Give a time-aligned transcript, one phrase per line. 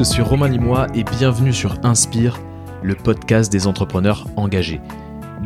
[0.00, 2.40] Je suis Romain Limois et bienvenue sur Inspire,
[2.82, 4.80] le podcast des entrepreneurs engagés.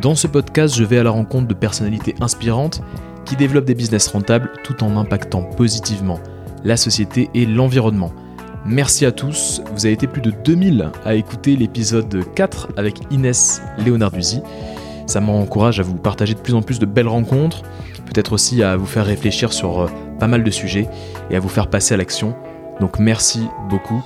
[0.01, 2.81] Dans ce podcast, je vais à la rencontre de personnalités inspirantes
[3.25, 6.21] qui développent des business rentables tout en impactant positivement
[6.63, 8.13] la société et l'environnement.
[8.65, 13.61] Merci à tous, vous avez été plus de 2000 à écouter l'épisode 4 avec Inès
[13.79, 14.39] Léonarduzzi.
[15.05, 17.63] Ça m'encourage à vous partager de plus en plus de belles rencontres,
[18.05, 20.87] peut-être aussi à vous faire réfléchir sur euh, pas mal de sujets
[21.29, 22.33] et à vous faire passer à l'action.
[22.79, 24.01] Donc merci beaucoup.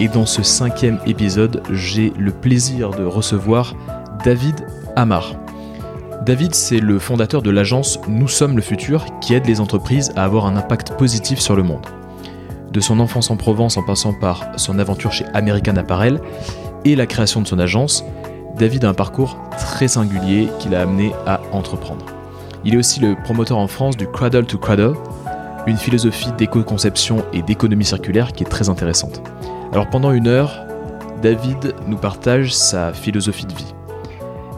[0.00, 3.76] Et dans ce cinquième épisode, j'ai le plaisir de recevoir
[4.24, 5.36] David Amar.
[6.26, 10.24] David, c'est le fondateur de l'agence Nous sommes le futur qui aide les entreprises à
[10.24, 11.86] avoir un impact positif sur le monde.
[12.72, 16.20] De son enfance en Provence en passant par son aventure chez American Apparel
[16.84, 18.04] et la création de son agence,
[18.58, 22.04] David a un parcours très singulier qui l'a amené à entreprendre.
[22.64, 24.94] Il est aussi le promoteur en France du Cradle to Cradle,
[25.68, 29.22] une philosophie d'éco-conception et d'économie circulaire qui est très intéressante.
[29.74, 30.64] Alors pendant une heure,
[31.20, 33.74] David nous partage sa philosophie de vie.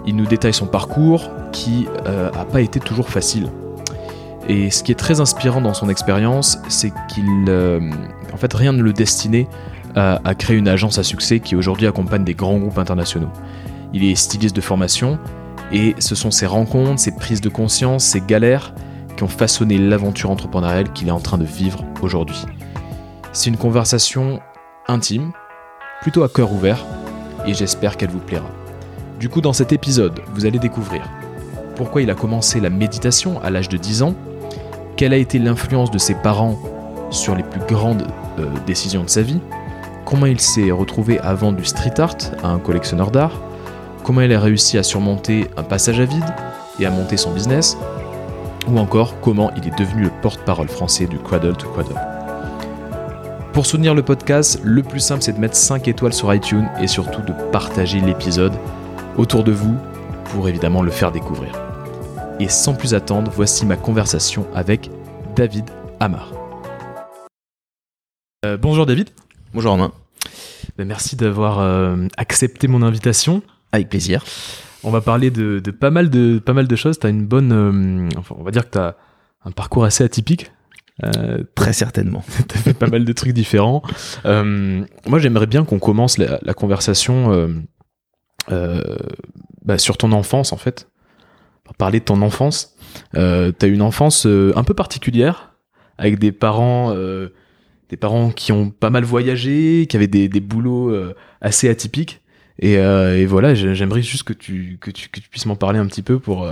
[0.05, 3.49] Il nous détaille son parcours qui n'a euh, pas été toujours facile.
[4.47, 7.81] Et ce qui est très inspirant dans son expérience, c'est qu'il, euh,
[8.35, 9.49] en fait, rien ne le destinait
[9.95, 13.31] à, à créer une agence à succès qui aujourd'hui accompagne des grands groupes internationaux.
[13.95, 15.19] Il est styliste de formation
[15.73, 18.75] et ce sont ses rencontres, ses prises de conscience, ses galères
[19.17, 22.45] qui ont façonné l'aventure entrepreneuriale qu'il est en train de vivre aujourd'hui.
[23.33, 24.41] C'est une conversation
[24.89, 25.33] intime,
[26.03, 26.85] plutôt à cœur ouvert,
[27.47, 28.51] et j'espère qu'elle vous plaira.
[29.19, 31.03] Du coup, dans cet épisode, vous allez découvrir
[31.77, 34.15] pourquoi il a commencé la méditation à l'âge de 10 ans,
[34.97, 36.59] quelle a été l'influence de ses parents
[37.11, 38.07] sur les plus grandes
[38.39, 39.41] euh, décisions de sa vie,
[40.05, 43.41] comment il s'est retrouvé à vendre du street art à un collectionneur d'art,
[44.03, 46.25] comment il a réussi à surmonter un passage à vide
[46.81, 47.77] et à monter son business,
[48.69, 52.16] ou encore comment il est devenu le porte-parole français du Cradle to Cradle.
[53.57, 56.87] Pour soutenir le podcast, le plus simple c'est de mettre 5 étoiles sur iTunes et
[56.87, 58.53] surtout de partager l'épisode
[59.17, 59.79] autour de vous
[60.27, 61.59] pour évidemment le faire découvrir.
[62.39, 64.91] Et sans plus attendre, voici ma conversation avec
[65.37, 66.35] David Amar.
[68.45, 69.09] Euh, bonjour David.
[69.55, 69.93] Bonjour Romain.
[70.77, 73.41] Ben, merci d'avoir euh, accepté mon invitation.
[73.73, 74.23] Avec plaisir.
[74.85, 76.99] On va parler de, de pas mal de pas mal de choses.
[76.99, 78.97] T'as une bonne, euh, enfin, on va dire que t'as
[79.47, 80.51] un parcours assez atypique.
[81.05, 82.25] Euh, Très certainement.
[82.49, 83.83] T'as fait pas mal de trucs différents.
[84.25, 87.31] Euh, moi, j'aimerais bien qu'on commence la, la conversation
[88.51, 88.83] euh,
[89.65, 90.89] bah, sur ton enfance, en fait.
[91.79, 92.77] Parler de ton enfance.
[93.13, 95.55] T'as une enfance un peu particulière,
[95.99, 100.95] avec des parents, des parents qui ont pas mal voyagé, qui avaient des, des boulots
[101.41, 102.23] assez atypiques.
[102.59, 105.57] Et, euh, et voilà, j'ai- j'aimerais juste que tu, que tu, que tu puisses m'en
[105.57, 106.49] parler un petit peu pour,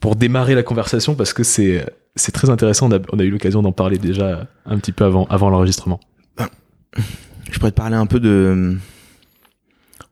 [0.00, 1.86] pour démarrer la conversation parce que c'est,
[2.18, 2.88] c'est très intéressant.
[2.88, 6.00] On a, on a eu l'occasion d'en parler déjà un petit peu avant, avant l'enregistrement.
[7.50, 8.74] Je pourrais te parler un peu de euh,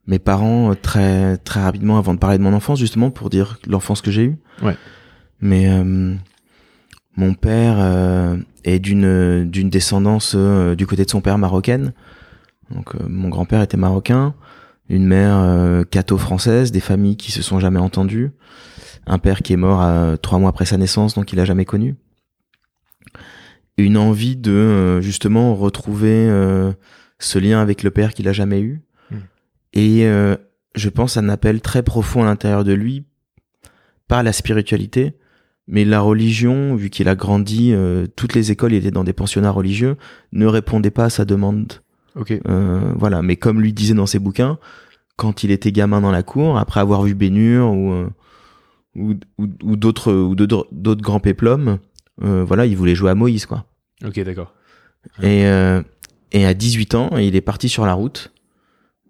[0.06, 3.58] mes parents euh, très très rapidement avant de parler de mon enfance justement pour dire
[3.66, 4.38] l'enfance que j'ai eue.
[4.62, 4.76] Ouais.
[5.40, 6.14] Mais euh,
[7.16, 11.92] mon père euh, est d'une d'une descendance euh, du côté de son père marocaine.
[12.70, 14.34] Donc mon grand-père était marocain,
[14.88, 18.30] une mère euh, catho-française, des familles qui se sont jamais entendues,
[19.06, 21.64] un père qui est mort euh, trois mois après sa naissance donc il a jamais
[21.64, 21.96] connu.
[23.78, 26.72] Une envie de euh, justement retrouver euh,
[27.18, 28.80] ce lien avec le père qu'il a jamais eu.
[29.10, 29.16] Mm.
[29.74, 30.36] Et euh,
[30.74, 33.04] je pense un appel très profond à l'intérieur de lui
[34.08, 35.16] par la spiritualité,
[35.66, 39.12] mais la religion, vu qu'il a grandi, euh, toutes les écoles, il était dans des
[39.12, 39.96] pensionnats religieux,
[40.32, 41.80] ne répondaient pas à sa demande.
[42.16, 42.32] Ok.
[42.48, 44.58] Euh, voilà, mais comme lui disait dans ses bouquins,
[45.16, 48.08] quand il était gamin dans la cour, après avoir vu Bénur ou euh,
[48.94, 51.78] ou, ou, ou d'autres ou d'autres grands péplums,
[52.22, 53.64] euh, voilà, il voulait jouer à Moïse quoi.
[54.04, 54.54] Ok, d'accord.
[55.22, 55.82] Et euh,
[56.32, 58.32] et à 18 ans, il est parti sur la route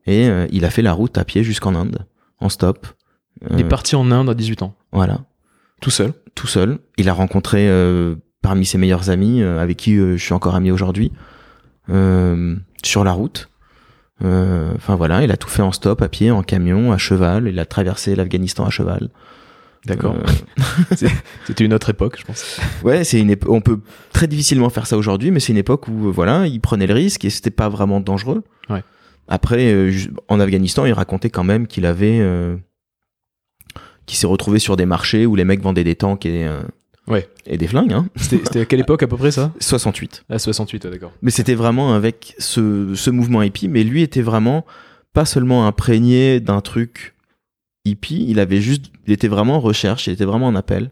[0.06, 2.06] et euh, il a fait la route à pied jusqu'en Inde
[2.40, 2.86] en stop.
[3.50, 5.20] Il est Euh, parti en Inde à 18 ans, Voilà,
[5.80, 6.12] tout seul.
[6.34, 6.78] tout seul.
[6.98, 10.70] Il a rencontré euh, parmi ses meilleurs amis, euh, avec qui je suis encore ami
[10.70, 11.12] aujourd'hui,
[11.90, 12.56] euh,
[12.86, 13.48] sur la route.
[14.24, 17.48] Euh, Enfin voilà, il a tout fait en stop, à pied, en camion, à cheval.
[17.48, 19.10] Il a traversé l'Afghanistan à cheval.
[19.84, 20.16] D'accord.
[20.16, 20.92] Euh,
[21.46, 22.58] C'était une autre époque, je pense.
[22.82, 23.78] ouais, c'est une on peut
[24.12, 26.94] très difficilement faire ça aujourd'hui, mais c'est une époque où euh, voilà, il prenait le
[26.94, 28.42] risque et c'était pas vraiment dangereux.
[28.68, 28.82] Ouais.
[29.28, 29.92] Après, euh,
[30.28, 32.56] en Afghanistan, il racontait quand même qu'il avait, euh,
[34.06, 36.48] qu'il s'est retrouvé sur des marchés où les mecs vendaient des tanks et
[37.08, 37.28] Ouais.
[37.46, 37.92] et des flingues.
[37.92, 38.08] Hein.
[38.16, 39.52] C'était à quelle époque à peu près ça?
[39.60, 40.24] 68.
[40.28, 41.12] À 68, ouais, d'accord.
[41.22, 44.64] Mais c'était vraiment avec ce, ce mouvement hippie, mais lui était vraiment
[45.12, 47.14] pas seulement imprégné d'un truc
[47.84, 50.90] hippie, il avait juste, il était vraiment en recherche, il était vraiment en appel.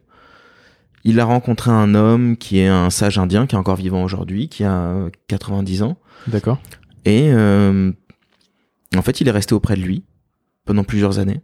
[1.03, 4.49] Il a rencontré un homme qui est un sage indien, qui est encore vivant aujourd'hui,
[4.49, 6.59] qui a 90 ans, D'accord.
[7.05, 7.93] Et euh,
[8.97, 10.05] en fait, il est resté auprès de lui
[10.65, 11.43] pendant plusieurs années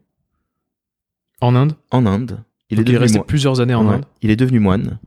[1.40, 1.75] En Inde?
[1.90, 2.43] En Inde.
[2.70, 3.94] Il Donc est devenu resté plusieurs années en Ouais.
[3.96, 4.05] Inde.
[4.22, 4.99] Il est devenu moine.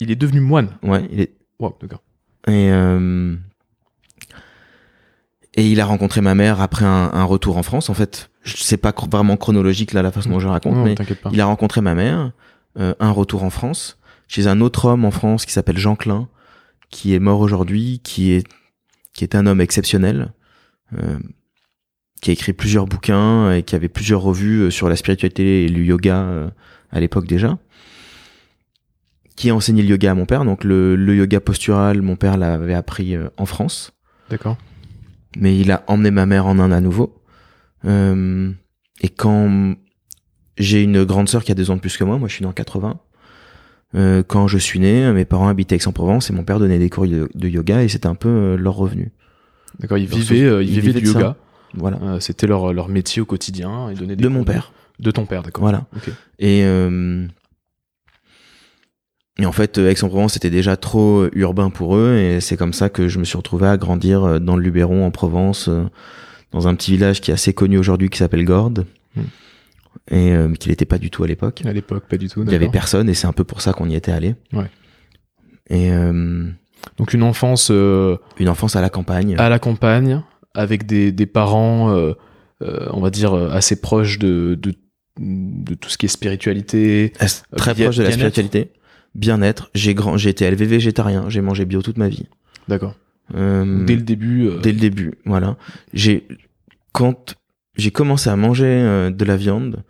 [0.00, 0.70] Il est devenu moine.
[0.82, 2.02] Ouais, il est Wow, d'accord.
[2.48, 3.36] et euh,
[5.56, 7.90] et il a rencontré ma mère après un, un retour en France.
[7.90, 10.94] En fait, je sais pas vraiment chronologique là la façon dont je raconte, Non, mais
[10.94, 11.30] pas.
[11.32, 12.32] il a rencontré ma mère,
[12.78, 13.98] euh, un retour en France,
[14.28, 16.28] chez un autre homme en France qui s'appelle Jean Klein,
[16.88, 18.46] qui est mort aujourd'hui, qui est
[19.12, 20.32] qui est un homme exceptionnel,
[20.96, 21.18] euh,
[22.22, 25.82] qui a écrit plusieurs bouquins et qui avait plusieurs revues sur la spiritualité et le
[25.82, 26.52] yoga
[26.92, 27.58] à l'époque déjà.
[29.36, 32.36] Qui a enseigné le yoga à mon père, donc le, le yoga postural, mon père
[32.36, 33.92] l'avait appris euh, en France
[34.28, 34.58] D'accord.
[35.36, 37.22] mais il a emmené ma mère en Inde à nouveau.
[37.86, 38.50] Euh,
[39.00, 39.74] et quand
[40.58, 42.42] j'ai une grande sœur qui a deux ans de plus que moi, moi je suis
[42.44, 43.00] né en 80.
[43.96, 47.06] Euh, quand je suis né, mes parents habitaient Aix-en-Provence et mon père donnait des cours
[47.06, 49.10] de, de yoga et c'était un peu leur revenu.
[49.78, 51.18] D'accord, ils vivaient, ils vivaient du ça.
[51.18, 51.36] yoga.
[51.74, 51.98] Voilà.
[52.02, 53.90] Euh, C'était leur, leur métier au quotidien.
[53.90, 54.72] Ils donnaient des De cours mon père.
[55.00, 55.62] De ton père, d'accord.
[55.62, 55.86] Voilà.
[56.38, 57.26] Et, euh,
[59.38, 63.08] et en fait, Aix-en-Provence c'était déjà trop urbain pour eux et c'est comme ça que
[63.08, 65.84] je me suis retrouvé à grandir euh, dans le Luberon en Provence, euh,
[66.52, 68.86] dans un petit village qui est assez connu aujourd'hui qui s'appelle Gordes
[69.16, 69.22] Hmm.
[70.14, 71.62] et euh, qui n'était pas du tout à l'époque.
[71.64, 72.44] À l'époque, pas du tout.
[72.46, 74.36] Il y avait personne et c'est un peu pour ça qu'on y était allé.
[74.52, 74.70] Ouais.
[75.68, 76.46] Et euh,
[76.96, 79.34] Donc une enfance euh, une enfance à la campagne.
[79.36, 80.22] à la campagne,
[80.54, 82.12] avec des, des parents, euh,
[82.60, 84.74] on va dire, assez proches de, de,
[85.20, 87.12] de tout ce qui est spiritualité.
[87.20, 88.72] As- très proche de la spiritualité.
[89.14, 89.70] Bien-être.
[89.74, 91.28] J'ai grand, j'ai été élevé végétarien.
[91.28, 92.26] J'ai mangé bio toute ma vie.
[92.68, 92.94] D'accord.
[93.34, 94.46] Euh, Dès le début.
[94.48, 95.14] euh, dès le début.
[95.24, 95.56] Voilà.
[95.92, 96.26] J'ai
[96.92, 97.34] quand
[97.76, 99.84] j'ai commencé à manger euh, de la viande,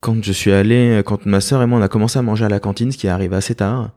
[0.00, 2.48] quand je suis allé, quand ma sœur et moi on a commencé à manger à
[2.48, 3.90] la cantine, ce qui est arrivé assez tard,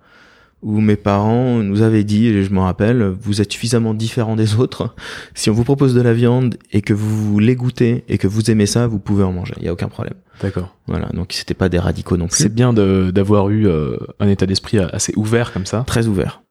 [0.63, 4.55] où mes parents nous avaient dit, et je me rappelle, vous êtes suffisamment différents des
[4.55, 4.95] autres.
[5.35, 8.49] Si on vous propose de la viande et que vous voulez goûter et que vous
[8.49, 9.53] aimez ça, vous pouvez en manger.
[9.57, 10.15] Il y a aucun problème.
[10.41, 10.75] D'accord.
[10.87, 11.07] Voilà.
[11.13, 12.37] Donc c'était pas des radicaux non plus.
[12.37, 15.83] C'est bien d'avoir eu euh, un état d'esprit assez ouvert comme ça.
[15.87, 16.41] très ouvert.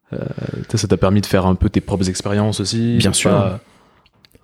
[0.68, 2.96] Ça ça t'a permis de faire un peu tes propres expériences aussi.
[2.98, 3.30] Bien sûr.
[3.30, 3.60] pas-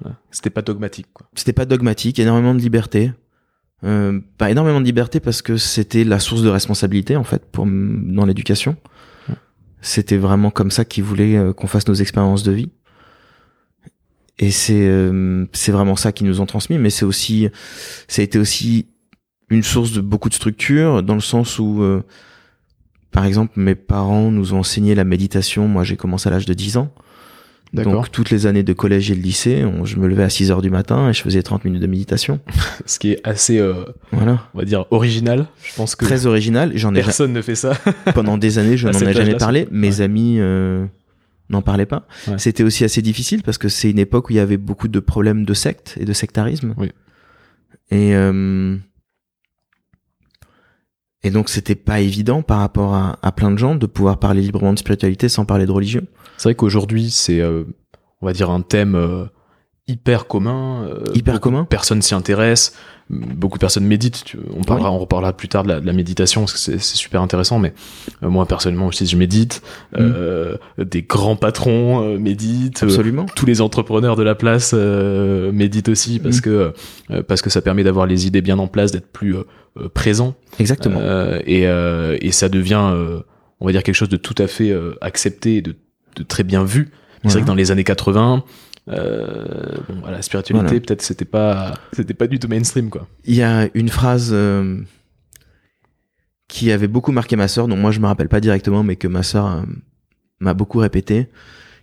[0.05, 0.11] Ouais.
[0.33, 1.07] C'était pas dogmatique,
[1.37, 3.13] c'était pas dogmatique, énormément de liberté.
[3.85, 7.67] Euh, pas énormément de liberté parce que c'était la source de responsabilité en fait pour
[7.67, 8.77] dans l'éducation.
[9.83, 12.71] C'était vraiment comme ça qu'ils voulaient euh, qu'on fasse nos expériences de vie.
[14.39, 17.49] Et c'est euh, c'est vraiment ça qu'ils nous ont transmis, mais c'est aussi
[18.09, 18.87] ça a été aussi
[19.51, 22.03] une source de beaucoup de structure dans le sens où euh,
[23.11, 25.69] par exemple mes parents nous ont enseigné la méditation.
[25.69, 26.95] Moi j'ai commencé à l'âge de 10 ans.
[27.73, 30.51] Donc toutes les années de collège et de lycée, on- je me levais à 6
[30.51, 32.39] heures du matin et je faisais 30 minutes de méditation.
[32.87, 34.47] Ce qui est assez, euh, Voilà.
[34.55, 35.47] on va dire, original.
[35.65, 36.73] Je pense que Très original.
[36.75, 37.73] J'en ai ja- personne ne fait ça.
[38.15, 39.69] pendant des années, je n'en ai jamais parlé.
[39.71, 40.05] Mes ouais.
[40.05, 40.85] amis euh,
[41.49, 42.07] n'en parlaient pas.
[42.29, 42.35] Ouais.
[42.39, 45.01] C'était aussi assez difficile parce que c'est une époque où il y avait beaucoup de
[45.01, 46.75] problèmes de secte et de sectarisme.
[46.77, 46.91] Oui.
[47.91, 48.77] Et euh,
[51.25, 54.43] et donc c'était pas évident par rapport à, à plein de gens de pouvoir parler
[54.43, 56.03] librement de spiritualité sans parler de religion.
[56.37, 57.65] C'est vrai qu'aujourd'hui, c'est, euh,
[58.21, 59.25] on va dire, un thème euh,
[59.89, 60.85] hyper commun.
[60.89, 61.65] euh, Hyper commun.
[61.65, 62.75] Personne s'y intéresse.
[63.11, 64.23] Beaucoup de personnes méditent.
[64.25, 66.79] tu- On parlera, on reparlera plus tard de la, de la méditation parce que c'est
[66.79, 67.59] super intéressant.
[67.59, 67.75] Mais
[68.23, 69.61] euh, moi personnellement aussi, je médite.
[69.99, 72.83] Euh, des grands patrons méditent.
[72.83, 73.27] Absolument.
[73.37, 76.41] tous les entrepreneurs de la place euh, méditent aussi parce Mm.
[76.43, 76.73] que
[77.11, 79.37] euh, parce que ça permet d'avoir les idées bien en place, d'être plus
[79.95, 80.35] présent.
[80.59, 81.01] Exactement.
[81.01, 83.21] Euh, et, euh, et ça devient, euh,
[83.61, 85.75] on va dire, quelque chose de tout à fait euh, accepté, et de,
[86.17, 86.91] de très bien vu.
[87.25, 88.43] C'est vrai que dans les années 80,
[88.89, 90.81] euh, bon, voilà, la spiritualité, Voilà.
[90.81, 93.07] peut-être, c'était pas, c'était pas du tout mainstream, quoi.
[93.25, 94.81] Il y a une phrase euh,
[96.49, 99.07] qui avait beaucoup marqué ma sœur, dont moi je me rappelle pas directement, mais que
[99.09, 99.63] ma sœur euh,
[100.41, 101.29] m'a beaucoup répété,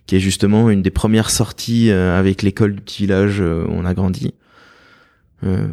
[0.06, 3.70] qui est justement une des premières sorties euh, avec l'école du petit village euh, où
[3.72, 4.34] on a grandi,
[5.44, 5.68] euh,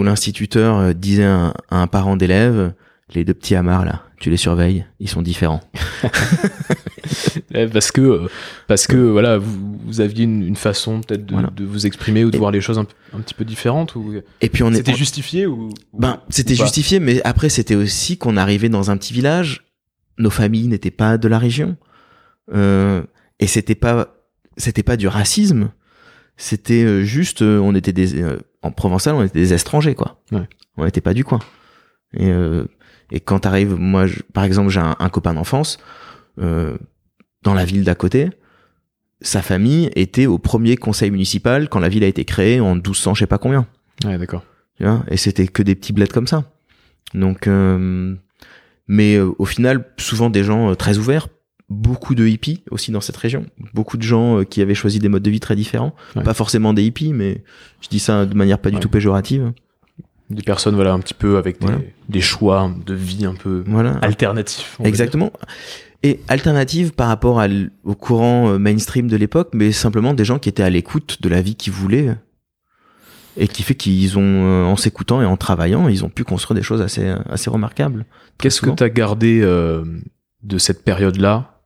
[0.00, 2.72] où l'instituteur euh, disait à un, à un parent d'élève,
[3.14, 5.60] les deux petits amarres là, tu les surveilles, ils sont différents.
[7.72, 8.28] Parce que, euh,
[8.68, 11.50] parce que, voilà, vous, vous aviez une, une façon peut-être de, Voilà.
[11.50, 14.48] de vous exprimer ou de Et- voir les choses un, petit peu différentes ou Et
[14.48, 18.68] puis on est, c'était justifié ou, Ben, c'était justifié, mais après, c'était aussi qu'on arrivait
[18.68, 19.64] dans un petit village.
[20.18, 21.76] Nos familles n'étaient pas de la région.
[22.54, 23.02] Euh,
[23.40, 24.14] et c'était pas,
[24.56, 25.70] c'était pas du racisme.
[26.36, 30.20] C'était juste, on était des, euh, en provençal, on était des étrangers, quoi.
[30.32, 30.48] Ouais.
[30.76, 31.38] On n'était pas du coin.
[32.14, 32.64] Et, euh,
[33.10, 35.78] et quand t'arrives, moi, je- par exemple, j'ai un, un copain d'enfance,
[36.38, 36.76] euh,
[37.42, 38.30] dans la ville d'à côté.
[39.22, 43.14] Sa famille était au premier conseil municipal quand la ville a été créée en 1200,
[43.14, 43.66] je sais pas combien.
[44.04, 44.44] Ouais, d'accord.
[45.10, 46.44] Et c'était que des petits bleds comme ça.
[47.12, 48.14] Donc, euh,
[48.88, 51.28] mais euh, au final, souvent des gens euh, très ouverts,
[51.70, 53.46] beaucoup de hippies aussi dans cette région.
[53.74, 55.94] Beaucoup de gens euh, qui avaient choisi des modes de vie très différents.
[56.16, 56.22] Ouais.
[56.22, 57.42] Pas forcément des hippies, mais
[57.80, 58.82] je dis ça de manière pas du Ouais.
[58.82, 59.52] tout péjorative.
[60.30, 61.80] Des personnes, voilà, un petit peu avec des, Voilà.
[62.08, 63.92] des choix de vie un peu Voilà.
[64.02, 64.78] alternatifs.
[64.84, 65.32] Exactement.
[66.02, 67.46] Et alternative par rapport à
[67.84, 71.28] au courant euh, mainstream de l'époque, mais simplement des gens qui étaient à l'écoute de
[71.28, 72.16] la vie qu'ils voulaient.
[73.36, 76.56] Et qui fait qu'ils ont, euh, en s'écoutant et en travaillant, ils ont pu construire
[76.56, 78.04] des choses assez, assez remarquables.
[78.38, 79.84] Qu'est-ce que tu as gardé euh,
[80.42, 81.59] de cette période-là,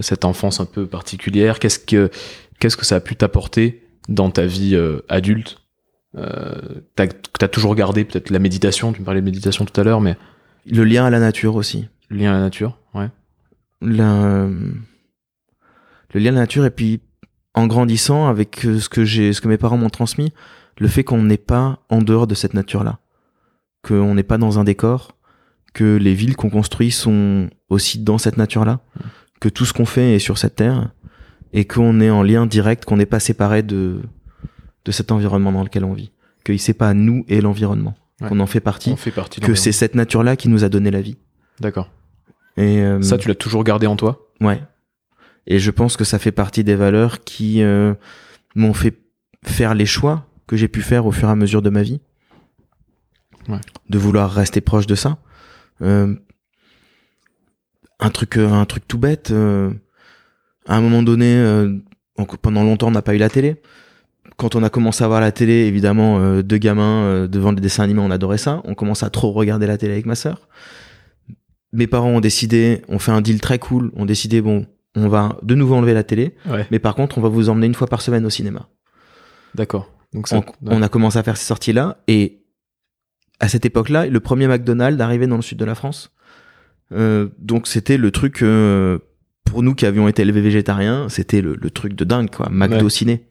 [0.00, 2.10] cette enfance un peu particulière Qu'est-ce que
[2.58, 5.58] qu'est-ce que ça a pu t'apporter dans ta vie euh, adulte?
[6.16, 6.54] Euh,
[6.96, 7.06] T'as
[7.40, 8.92] as toujours gardé peut-être la méditation.
[8.92, 10.16] Tu me parlais de méditation tout à l'heure, mais
[10.66, 11.88] Le lien à la nature aussi.
[12.08, 13.08] le lien à la nature, ouais.
[13.80, 14.74] Le
[16.14, 17.00] lien à la nature et puis
[17.54, 20.32] en grandissant avec euh, ce que j'ai, ce que mes parents m'ont transmis,
[20.78, 22.98] le fait qu'on n'est pas en dehors de cette nature-là,
[23.82, 25.16] qu'on n'est pas dans un décor,
[25.74, 28.80] que les villes qu'on construit sont aussi dans cette nature-là,
[29.42, 30.92] que tout ce qu'on fait est sur cette terre
[31.52, 34.00] et qu'on est en lien direct, qu'on n'est pas séparé de
[34.84, 36.12] de cet environnement dans lequel on vit,
[36.44, 38.28] qu'il c'est pas nous et l'environnement, Ouais.
[38.28, 39.40] qu'on en fait partie, On fait partie.
[39.40, 41.16] que c'est cette nature-là qui nous a donné la vie.
[41.60, 41.88] D'accord.
[42.56, 44.28] Et euh, Ça, tu l'as toujours gardé en toi?
[44.40, 44.60] Ouais.
[45.48, 47.94] Et je pense que ça fait partie des valeurs qui euh,
[48.54, 48.94] m'ont fait
[49.44, 52.00] faire les choix que j'ai pu faire au fur et à mesure de ma vie.
[53.48, 53.60] Ouais.
[53.88, 55.18] De vouloir rester proche de ça.
[55.80, 56.14] Euh,
[58.02, 59.30] un truc, euh, un truc tout bête.
[59.30, 59.70] euh,
[60.66, 61.76] à un moment donné, euh,
[62.42, 63.60] pendant longtemps, on n'a pas eu la télé.
[64.36, 67.60] Quand on a commencé à voir la télé, évidemment, euh, deux gamins euh, devant des
[67.60, 68.60] dessins animés, on adorait ça.
[68.64, 70.48] On commence à trop regarder la télé avec ma sœur.
[71.72, 73.90] Mes parents ont décidé, on fait un deal très cool.
[73.96, 76.66] On décidé, bon, on va de nouveau enlever la télé, Ouais.
[76.70, 78.68] mais par contre, on va vous emmener une fois par semaine au cinéma.
[79.54, 79.90] D'accord.
[80.12, 80.36] Donc ça.
[80.38, 80.44] On,
[80.78, 82.42] on a commencé à faire ces sorties-là, et
[83.40, 86.12] à cette époque-là, le premier McDonald's arrivait dans le sud de la France.
[86.94, 88.98] Euh, donc c'était le truc euh,
[89.44, 92.48] pour nous qui avions été élevés végétariens, c'était le, le truc de dingue, quoi.
[92.50, 92.90] McDo Ouais.
[92.90, 93.24] ciné,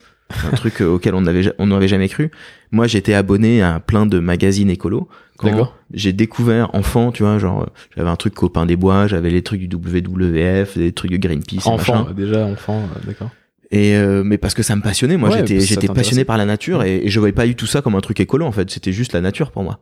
[0.51, 2.31] un truc euh, auquel on avait ja- on n'avait jamais cru.
[2.71, 5.07] Moi, j'étais abonné à plein de magazines écolos.
[5.43, 5.75] D'accord.
[5.91, 9.61] j'ai découvert enfant, tu vois, genre j'avais un truc copain des bois, j'avais les trucs
[9.61, 13.31] du WWF, des trucs de Greenpeace, Enfant, déjà enfant, d'accord.
[13.71, 16.45] Et euh, mais parce que ça me passionnait, moi Ouais, j'étais j'étais passionné par la
[16.45, 18.69] nature et, et je voyais pas du tout ça comme un truc écolo en fait,
[18.69, 19.79] c'était juste la nature pour moi.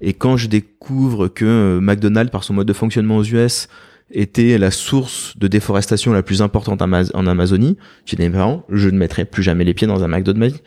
[0.00, 3.68] Et quand je découvre que euh, McDonald's par son mode de fonctionnement aux US
[4.10, 8.88] était la source de déforestation la plus importante en Amazonie, j'ai dit mes parents, je
[8.88, 10.62] ne mettrai plus jamais les pieds dans un McDo de ma vie.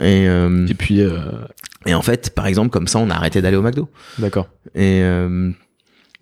[0.00, 1.18] Et, euh, Et puis, euh,
[1.86, 3.88] et en fait, par exemple, comme ça, on a arrêté d'aller au McDo.
[4.18, 4.48] d'accord.
[4.74, 5.50] Et euh,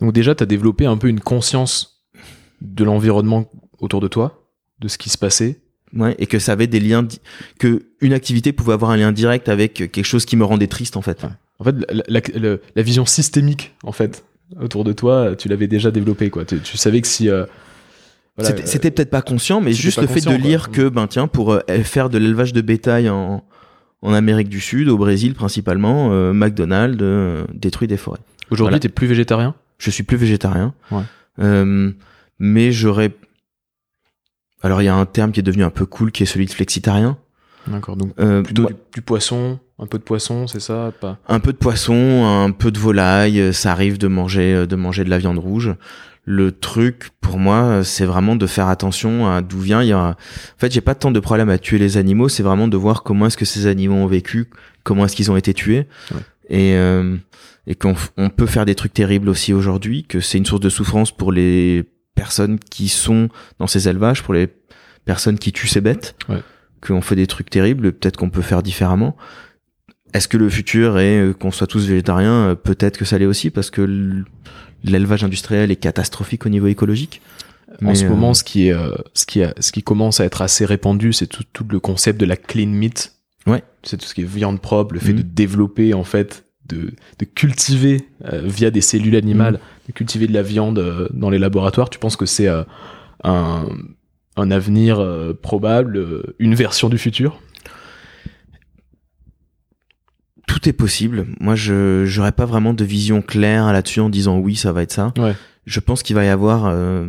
[0.00, 2.04] Donc déjà, tu as développé un peu une conscience
[2.60, 4.48] de l'environnement autour de toi,
[4.80, 5.60] de ce qui se passait.
[5.94, 7.06] ouais, et que ça avait des liens,
[7.58, 10.96] que une activité pouvait avoir un lien direct avec quelque chose qui me rendait triste
[10.96, 11.22] en fait.
[11.22, 11.30] Ouais.
[11.60, 14.24] En fait, la, la- la- la vision systémique, en fait,
[14.60, 16.44] autour de toi, tu l'avais déjà développée, quoi.
[16.44, 17.28] Tu, tu savais que si...
[17.28, 17.46] euh,
[18.36, 20.36] voilà, C'était- euh, C'était peut-être pas conscient, mais juste le fait de quoi.
[20.36, 23.44] lire que, ben tiens, pour euh, faire de l'élevage de bétail en,
[24.02, 27.02] en Amérique du Sud, au Brésil principalement, McDonald's
[27.52, 28.20] détruit des forêts.
[28.50, 28.78] Aujourd'hui, Voilà.
[28.80, 29.54] t'es plus végétarien?
[29.78, 31.02] Je suis plus végétarien, Ouais.
[32.38, 33.10] Mais j'aurais.
[34.62, 36.46] Alors il y a un terme qui est devenu un peu cool, qui est celui
[36.46, 37.18] de flexitarien.
[37.70, 41.18] D'accord, donc Euh, plutôt moi, du, du poisson, un peu de poisson, c'est ça pas
[41.28, 43.40] un peu de poisson, un peu de volaille.
[43.40, 45.74] euh, Ça arrive de manger, euh, de manger de la viande rouge.
[46.24, 49.82] Le truc pour moi, euh, c'est vraiment de faire attention à d'où vient.
[49.82, 50.14] Il y a, en
[50.58, 52.28] fait, j'ai pas tant de problème à tuer les animaux.
[52.28, 54.50] C'est vraiment de voir comment est-ce que ces animaux ont vécu,
[54.82, 56.20] comment est-ce qu'ils ont été tués, Ouais.
[56.50, 57.16] et euh,
[57.66, 60.04] et qu'on on peut faire des trucs terribles aussi aujourd'hui.
[60.04, 61.84] Que c'est une source de souffrance pour les
[62.14, 64.48] personnes qui sont dans ces élevages, pour les
[65.06, 66.14] personnes qui tuent ces bêtes.
[66.28, 66.42] Ouais.
[66.80, 67.92] Qu'on fait des trucs terribles.
[67.92, 69.16] Peut-être qu'on peut faire différemment.
[70.14, 73.26] Est-ce que le futur est euh, qu'on soit tous végétariens Euh, Peut-être que ça l'est
[73.26, 74.24] aussi parce que
[74.84, 77.20] l'élevage industriel est catastrophique au niveau écologique.
[77.84, 78.76] En ce euh, moment, ce qui, est,
[79.14, 82.18] ce, qui a- ce qui commence à être assez répandu, c'est tout, tout le concept
[82.20, 83.12] de la clean meat.
[83.46, 83.62] Ouais.
[83.82, 87.24] C'est tout ce qui est viande propre, le fait de développer, en fait, de, de
[87.24, 89.60] cultiver euh, via des cellules animales, Mhm.
[89.88, 91.90] de cultiver de la viande euh, dans les laboratoires.
[91.90, 92.48] Tu penses que c'est
[93.24, 93.68] un,
[94.40, 97.40] un avenir euh, probable, euh, une version du futur?
[100.46, 101.26] Tout est possible.
[101.40, 104.92] Moi, je j'aurais pas vraiment de vision claire là-dessus en disant oui, ça va être
[104.92, 105.12] ça.
[105.18, 105.34] Ouais.
[105.66, 107.08] Je pense qu'il va y avoir euh,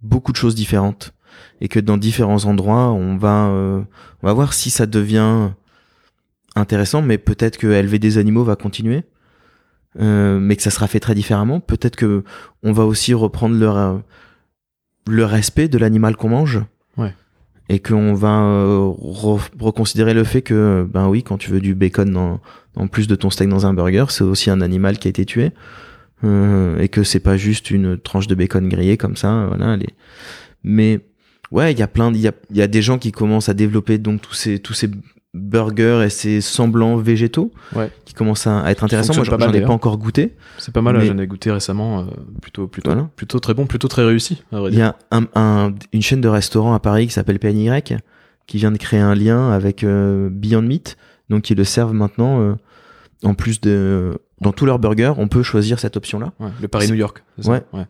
[0.00, 1.12] beaucoup de choses différentes
[1.60, 3.82] et que dans différents endroits, on va euh,
[4.22, 5.50] on va voir si ça devient
[6.54, 7.02] intéressant.
[7.02, 9.04] Mais peut-être que élever des animaux va continuer,
[10.00, 11.60] euh, mais que ça sera fait très différemment.
[11.60, 12.24] Peut-être que
[12.62, 13.98] on va aussi reprendre le euh,
[15.08, 16.60] le respect de l'animal qu'on mange.
[16.96, 17.14] Ouais.
[17.68, 21.74] Et qu'on va euh, re- reconsidérer le fait que, ben oui, quand tu veux du
[21.74, 22.40] bacon dans,
[22.76, 25.24] en plus de ton steak dans un burger, c'est aussi un animal qui a été
[25.26, 25.52] tué.
[26.24, 29.46] euh, et que c'est pas juste une tranche de bacon grillé comme ça.
[29.48, 29.76] Voilà.
[29.76, 29.88] Les...
[30.64, 31.00] Mais
[31.50, 33.48] ouais, il y a plein, il y a, il y a des gens qui commencent
[33.48, 34.88] à développer donc tous ces tous ces
[35.34, 37.90] burgers et ces semblants végétaux Ouais.
[38.04, 39.14] qui commencent à, à être intéressants.
[39.14, 40.34] Moi, j'en ai pas encore goûté.
[40.58, 42.04] C'est pas mal, Mais- j'en ai goûté récemment, euh,
[42.40, 43.08] plutôt, plutôt, Voilà.
[43.16, 46.74] plutôt très bon, plutôt très réussi, Il y a un, un- une chaîne de restaurants
[46.74, 47.68] à Paris qui s'appelle PNY
[48.46, 50.96] qui vient de créer un lien avec euh, Beyond Meat,
[51.28, 52.40] donc ils le servent maintenant.
[52.40, 52.54] euh,
[53.24, 56.32] en plus de dans tous leurs burgers, on peut choisir cette option-là.
[56.38, 57.24] Ouais, le Paris-New York.
[57.36, 57.84] c'est ça Ouais.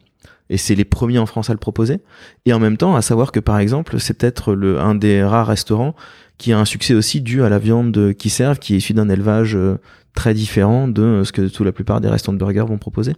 [0.50, 2.00] Et c'est les premiers en France à le proposer.
[2.46, 5.46] Et en même temps, à savoir que par exemple, c'est peut-être le un des rares
[5.46, 5.94] restaurants
[6.38, 9.08] qui a un succès aussi dû à la viande qu'ils servent, qui est issue d'un
[9.08, 9.78] élevage euh,
[10.14, 13.14] très différent de euh, ce que toute la plupart des restaurants de burgers vont proposer.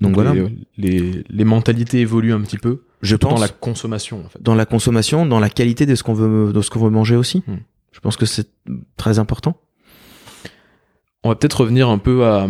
[0.00, 4.24] Donc voilà, les, les, les mentalités évoluent un petit peu, je pense dans la consommation,
[4.24, 4.42] en fait.
[4.42, 7.16] dans la consommation, dans la qualité de ce qu'on veut, de ce qu'on veut manger
[7.16, 7.42] aussi.
[7.46, 7.56] Hmm.
[7.92, 8.48] Je pense que c'est
[8.98, 9.56] très important.
[11.26, 12.46] On va peut-être revenir un peu à,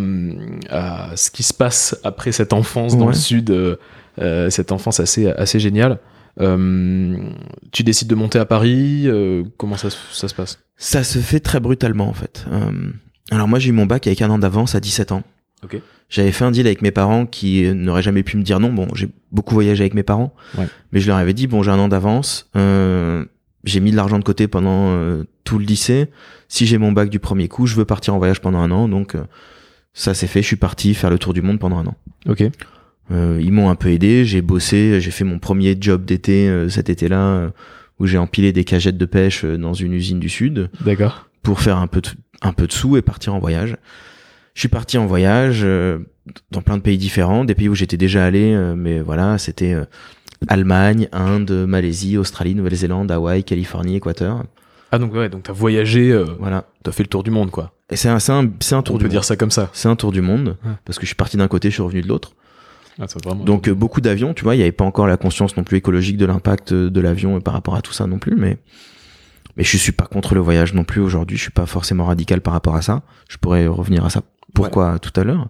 [0.68, 3.76] à ce qui se passe après cette enfance dans le sud, euh,
[4.21, 5.99] euh, cette enfance assez, assez géniale.
[6.42, 7.16] Euh,
[7.73, 10.59] tu décides de monter à Paris, euh, comment ça, se- ça se passe?
[10.76, 12.45] Ça se fait très brutalement en fait.
[13.30, 15.23] Alors moi j'ai eu mon bac avec un an d'avance à 17 ans.
[16.11, 18.73] J'avais fait un deal avec mes parents qui n'auraient jamais pu me dire non.
[18.73, 20.66] Bon, j'ai beaucoup voyagé avec mes parents, Ouais.
[20.92, 22.50] mais je leur avais dit bon j'ai un an d'avance.
[23.66, 26.08] J'ai mis de l'argent de côté pendant euh, tout le lycée.
[26.49, 28.88] Si j'ai mon bac du premier coup, je veux partir en voyage pendant un an.
[28.88, 29.25] Donc euh,
[29.92, 30.40] ça s'est fait.
[30.40, 31.96] Je suis parti faire le tour du monde pendant un an.
[32.28, 32.44] Ok.
[33.12, 36.68] Euh, ils m'ont un peu aidé, j'ai bossé, j'ai fait mon premier job d'été euh,
[36.68, 37.50] cet été-là euh,
[38.00, 41.28] où j'ai empilé des cagettes de pêche euh, dans une usine du sud D'accord.
[41.42, 42.08] pour faire un peu de,
[42.42, 43.76] un peu de sous et partir en voyage.
[44.54, 45.99] Je suis parti en voyage euh,
[46.50, 49.75] dans plein de pays différents, des pays où j'étais déjà allé, euh, mais voilà, c'était
[49.75, 49.85] euh,
[50.49, 54.45] Allemagne, Inde, Malaisie, Australie, Nouvelle-Zélande, Hawaï, Californie, Équateur.
[54.93, 56.64] Ah donc ouais, donc t'as voyagé, euh, Voilà.
[56.83, 57.73] t'as fait le tour du monde quoi.
[57.90, 59.12] Et c'est un, c'est un, c'est un tour On du peut monde.
[59.12, 59.69] dire ça comme ça.
[59.73, 60.73] C'est un tour du monde Ouais.
[60.84, 62.32] parce que je suis parti d'un côté, je suis revenu de l'autre.
[63.00, 63.45] Ah, vraiment.
[63.45, 65.76] Donc euh, beaucoup d'avions, tu vois, il n'y avait pas encore la conscience non plus
[65.78, 68.58] écologique de l'impact euh, de l'avion euh, par rapport à tout ça non plus, mais
[69.56, 72.41] mais je suis pas contre le voyage non plus aujourd'hui, je suis pas forcément radical
[72.41, 73.02] par rapport à ça.
[73.28, 74.23] Je pourrais revenir à ça
[74.54, 74.99] pourquoi?
[74.99, 75.49] Tout à l'heure.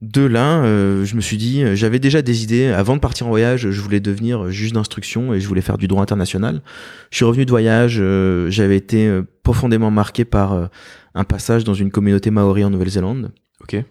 [0.00, 2.66] De là, euh, je me suis dit, euh, j'avais déjà des idées.
[2.66, 5.88] Avant de partir en voyage, je voulais devenir juge d'instruction et je voulais faire du
[5.88, 6.62] droit international.
[7.10, 10.66] Je suis revenu de voyage, euh, j'avais été euh, profondément marqué par euh,
[11.14, 13.82] un passage dans une communauté maori en Nouvelle-Zélande Ok.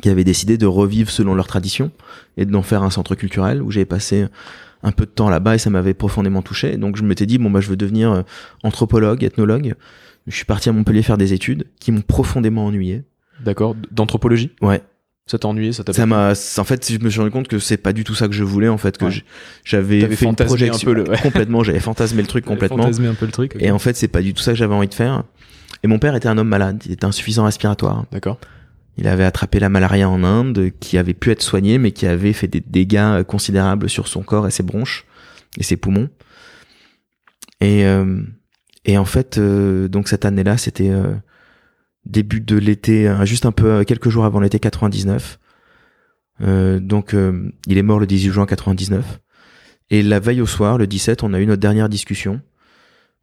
[0.00, 1.90] qui avaient décidé de revivre selon leurs traditions
[2.36, 4.26] et d'en faire un centre culturel où j'avais passé
[4.84, 6.76] un peu de temps là-bas et ça m'avait profondément touché.
[6.76, 8.22] Donc je m'étais dit bon bah je veux devenir euh,
[8.62, 9.74] anthropologue, ethnologue.
[10.28, 13.02] Je suis parti à Montpellier faire des études qui m'ont profondément ennuyé.
[13.44, 13.74] D'accord.
[13.90, 14.52] D'anthropologie?
[14.62, 14.82] Ouais,
[15.30, 15.92] Ça t'a ennuyé, ça t'a.
[15.92, 18.26] ça m'a en fait je me suis rendu compte que c'est pas du tout ça
[18.28, 19.22] que je voulais en fait que Ouais.
[19.62, 21.18] j'avais fait une fantasmé un projection peu le- ouais.
[21.22, 23.54] complètement, j'avais fantasmé le truc complètement Fantasmer un peu le truc.
[23.60, 25.22] et en fait c'est pas du tout ça que j'avais envie de faire.
[25.84, 28.06] Et mon père était un homme malade, il était insuffisant respiratoire.
[28.10, 28.40] D'accord.
[28.96, 32.32] Il avait attrapé la malaria en Inde, qui avait pu être soigné, mais qui avait
[32.32, 35.04] fait des dégâts euh, considérables sur son corps et ses bronches
[35.56, 36.08] et ses poumons.
[37.60, 38.22] Et, euh,
[38.84, 41.14] et en fait, euh, donc cette année-là, c'était euh,
[42.08, 45.38] début de l'été, euh, juste un peu euh, quelques jours avant l'été 99.
[46.42, 49.20] Euh, donc, euh, il est mort le 18 juin 99.
[49.90, 52.40] Et la veille au soir, le 17, on a eu notre dernière discussion.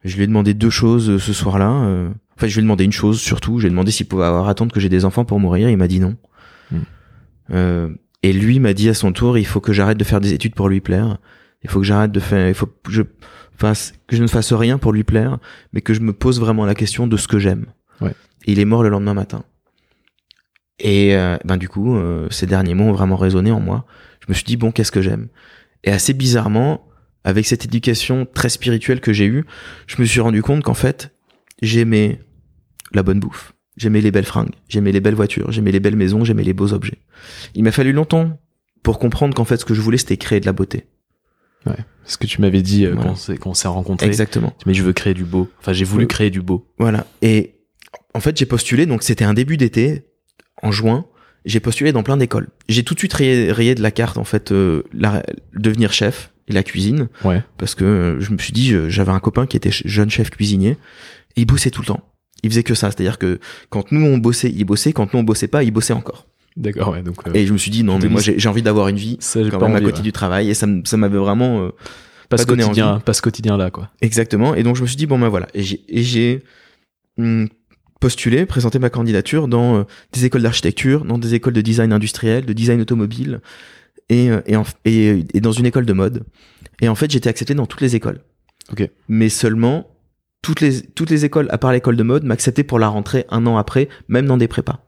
[0.04, 1.70] Je lui ai demandé deux choses ce soir-là.
[1.84, 3.60] euh, Enfin, je lui ai demandé une chose surtout.
[3.60, 5.70] J'ai demandé s'il pouvait avoir attendre que j'ai des enfants pour mourir.
[5.70, 6.16] Il m'a dit non.
[6.70, 6.80] Hmm.
[7.52, 7.88] Euh,
[8.22, 10.54] et lui m'a dit à son tour, il faut que j'arrête de faire des études
[10.54, 11.18] pour lui plaire.
[11.62, 13.02] Il faut que j'arrête de faire, il faut que je
[13.56, 15.38] fasse, que je ne fasse rien pour lui plaire,
[15.72, 17.66] mais que je me pose vraiment la question de ce que j'aime.
[18.00, 18.12] Ouais.
[18.46, 19.44] Et il est mort le lendemain matin.
[20.78, 23.86] Et euh, ben du coup, euh, ces derniers mots ont vraiment résonné en moi.
[24.20, 25.28] Je me suis dit bon, qu'est-ce que j'aime?
[25.84, 26.86] Et assez bizarrement,
[27.24, 29.44] avec cette éducation très spirituelle que j'ai eue,
[29.86, 31.14] je me suis rendu compte qu'en fait,
[31.62, 32.20] j'aimais
[32.92, 36.24] la bonne bouffe, j'aimais les belles fringues, j'aimais les belles voitures, j'aimais les belles maisons,
[36.24, 36.98] j'aimais les beaux objets.
[37.54, 38.38] Il m'a fallu longtemps
[38.82, 40.86] pour comprendre qu'en fait, ce que je voulais, c'était créer de la beauté.
[42.04, 43.14] Ce que tu m'avais dit euh, Voilà.
[43.40, 44.06] quand on s'est- rencontrés.
[44.06, 44.52] Exactement.
[44.64, 45.50] Mais je veux créer du beau.
[45.58, 46.70] Enfin, j'ai voulu créer du beau.
[46.78, 47.04] Voilà.
[47.22, 47.55] Et
[48.14, 50.04] en fait, j'ai postulé, donc c'était un début d'été,
[50.62, 51.06] en juin.
[51.44, 52.48] J'ai postulé dans plein d'écoles.
[52.68, 55.22] J'ai tout de suite rayé, rayé de la carte, en fait, euh, la-
[55.54, 57.42] devenir chef et la cuisine, Ouais.
[57.58, 60.70] parce que euh, je me suis dit, j'avais un copain qui était jeune chef cuisinier,
[61.36, 62.02] et il bossait tout le temps.
[62.42, 63.38] Il faisait que ça, c'est-à-dire que
[63.70, 66.26] quand nous on bossait, il bossait, quand nous on bossait pas, il bossait encore.
[66.56, 67.02] D'accord, ouais.
[67.02, 69.16] Donc, euh, Et je me suis dit, non, mais moi j'ai envie d'avoir une vie
[69.20, 70.02] ça, j'ai quand pas même à côté ouais.
[70.02, 71.70] du travail, et ça, m'avait vraiment euh,
[72.28, 73.90] Pas, pas donné quotidien, pas ce quotidien là, quoi.
[74.00, 74.54] Exactement.
[74.54, 75.46] Et donc je me suis dit bon ben voilà.
[75.54, 75.62] Et
[76.02, 76.42] j'ai
[78.00, 79.82] postulé, présenté ma candidature dans euh,
[80.12, 83.40] des écoles d'architecture, dans des écoles de design industriel, de design automobile,
[84.08, 86.24] et euh, et, en- et, et dans une école de mode.
[86.82, 88.20] Et en fait j'étais accepté dans toutes les écoles.
[88.72, 88.88] Ok.
[89.08, 89.88] Mais seulement
[90.42, 93.46] toutes les toutes les écoles à part l'école de mode m'acceptaient pour la rentrée un
[93.46, 94.80] an après, même dans des prépas.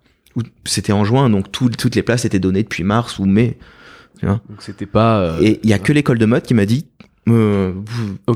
[0.65, 3.59] c'était en juin, donc tout- toutes les places étaient données depuis mars ou mai.
[4.23, 5.21] Donc c'était pas.
[5.21, 6.87] euh, Et il y a que l'école de mode qui m'a dit
[7.29, 7.73] euh,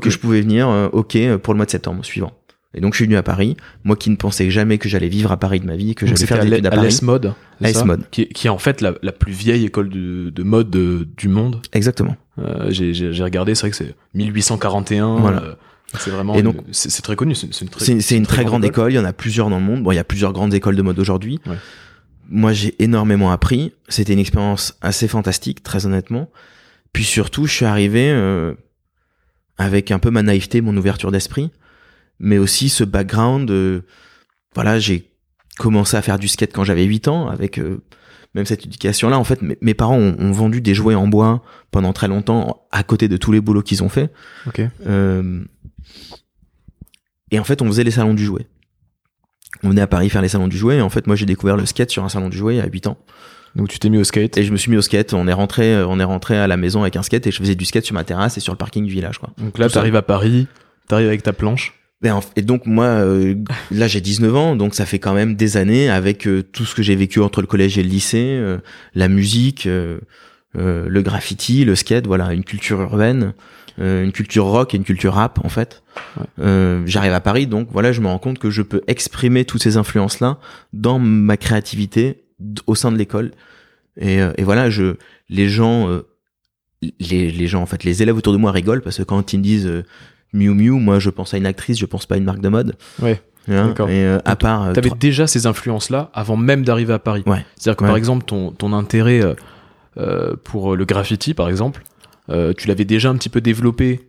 [0.01, 2.33] que je pouvais venir, euh, ok, pour le mois de septembre suivant.
[2.75, 5.31] Et donc je suis venu à Paris, moi qui ne pensais jamais que j'allais vivre
[5.31, 6.93] à Paris de ma vie, que j'allais faire des études à à Paris.
[7.75, 8.01] ça Mode.
[8.11, 11.07] Qui, est- qui est en fait la, la plus vieille école de, de mode de-
[11.17, 11.61] du monde.
[11.73, 12.17] Exactement.
[12.39, 15.17] Euh, j'ai, regardé, c'est vrai que c'est 1841.
[15.19, 15.43] Voilà.
[15.43, 15.55] euh,
[15.99, 16.35] c'est vraiment.
[16.35, 17.35] Et donc- c'est, très connu.
[17.35, 18.91] C'est, une très, une grande école.
[18.91, 19.83] il y en a plusieurs dans le monde.
[19.83, 21.41] Bon, il y a plusieurs grandes écoles de mode aujourd'hui.
[21.47, 21.57] Ouais.
[22.31, 23.73] Moi, j'ai énormément appris.
[23.89, 26.31] C'était une expérience assez fantastique, très honnêtement.
[26.95, 28.55] Puis surtout, je suis arrivé euh,
[29.59, 31.51] avec un peu ma naïveté, mon ouverture d'esprit,
[32.23, 33.51] mais aussi ce background.
[33.51, 33.83] euh,
[34.55, 35.11] voilà, j'ai
[35.59, 37.83] commencé à faire du skate quand j'avais 8 ans, avec euh,
[38.35, 39.19] même cette éducation-là.
[39.19, 42.83] En fait, mes, parents ont, ont vendu des jouets en bois pendant très longtemps, à
[42.83, 44.11] côté de tous les boulots qu'ils ont fait.
[44.87, 45.45] Euh,
[47.31, 48.47] et en fait, on faisait les salons du jouet.
[49.63, 50.77] On venait à Paris faire les salons du jouet.
[50.77, 52.87] Et en fait, moi, j'ai découvert le skate sur un salon du jouet à 8
[52.87, 52.99] ans.
[53.55, 54.39] Donc tu t'es mis au skate.
[54.39, 55.13] Et je me suis mis au skate.
[55.13, 57.55] On est rentré, on est rentré à la maison avec un skate et je faisais
[57.55, 59.31] du skate sur ma terrasse et sur le parking du village, quoi.
[59.39, 59.81] Donc là, Tout seul.
[59.81, 60.47] t'arrives à Paris,
[60.89, 61.75] t'arrives avec ta planche.
[62.05, 63.35] Et, en- et donc, moi, euh,
[63.71, 64.57] là, j'ai 19 ans.
[64.57, 67.41] Donc, ça fait quand même des années avec euh, tout ce que j'ai vécu entre
[67.41, 68.59] le collège et le lycée, euh,
[68.95, 69.99] la musique, euh,
[70.57, 73.35] euh, le graffiti, le skate, voilà, une culture urbaine,
[73.79, 75.83] euh, une culture rock et une culture rap, en fait.
[76.19, 76.25] Ouais.
[76.41, 79.62] Euh, J'arrive à Paris, donc voilà, je me rends compte que je peux exprimer toutes
[79.62, 80.38] ces influences-là
[80.73, 82.25] dans ma créativité
[82.67, 83.31] au sein de l'école.
[83.97, 84.97] Et, euh, et voilà, je,
[85.31, 86.03] les gens, euh,
[86.99, 89.38] les, les gens, en fait, les élèves autour de moi rigolent parce que quand ils
[89.38, 89.85] me disent euh,
[90.33, 92.49] Miu Miu, moi, je pense à une actrice, je pense pas à une marque de
[92.49, 92.77] mode.
[93.01, 93.21] Ouais.
[93.49, 93.88] Hein, D'accord.
[93.90, 97.23] Et euh, à part, euh, T'avais trois- déjà ces influences-là avant même d'arriver à Paris.
[97.27, 97.45] Ouais.
[97.57, 97.90] C'est-à-dire que Ouais.
[97.90, 99.21] par exemple, ton, ton intérêt
[99.99, 101.83] euh, pour le graffiti, par exemple,
[102.57, 104.09] tu l'avais déjà un petit peu développé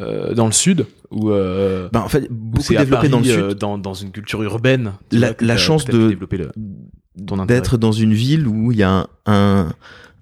[0.00, 3.34] euh, dans le sud ou euh, bah, en fait, ou beaucoup développé dans le Paris,
[3.34, 3.42] sud.
[3.42, 4.92] euh, dans, dans une culture urbaine.
[5.12, 6.50] La- vois, chance de- développer le-
[7.26, 7.60] ton intérêt.
[7.60, 9.68] d'être dans une ville où il y a un, un,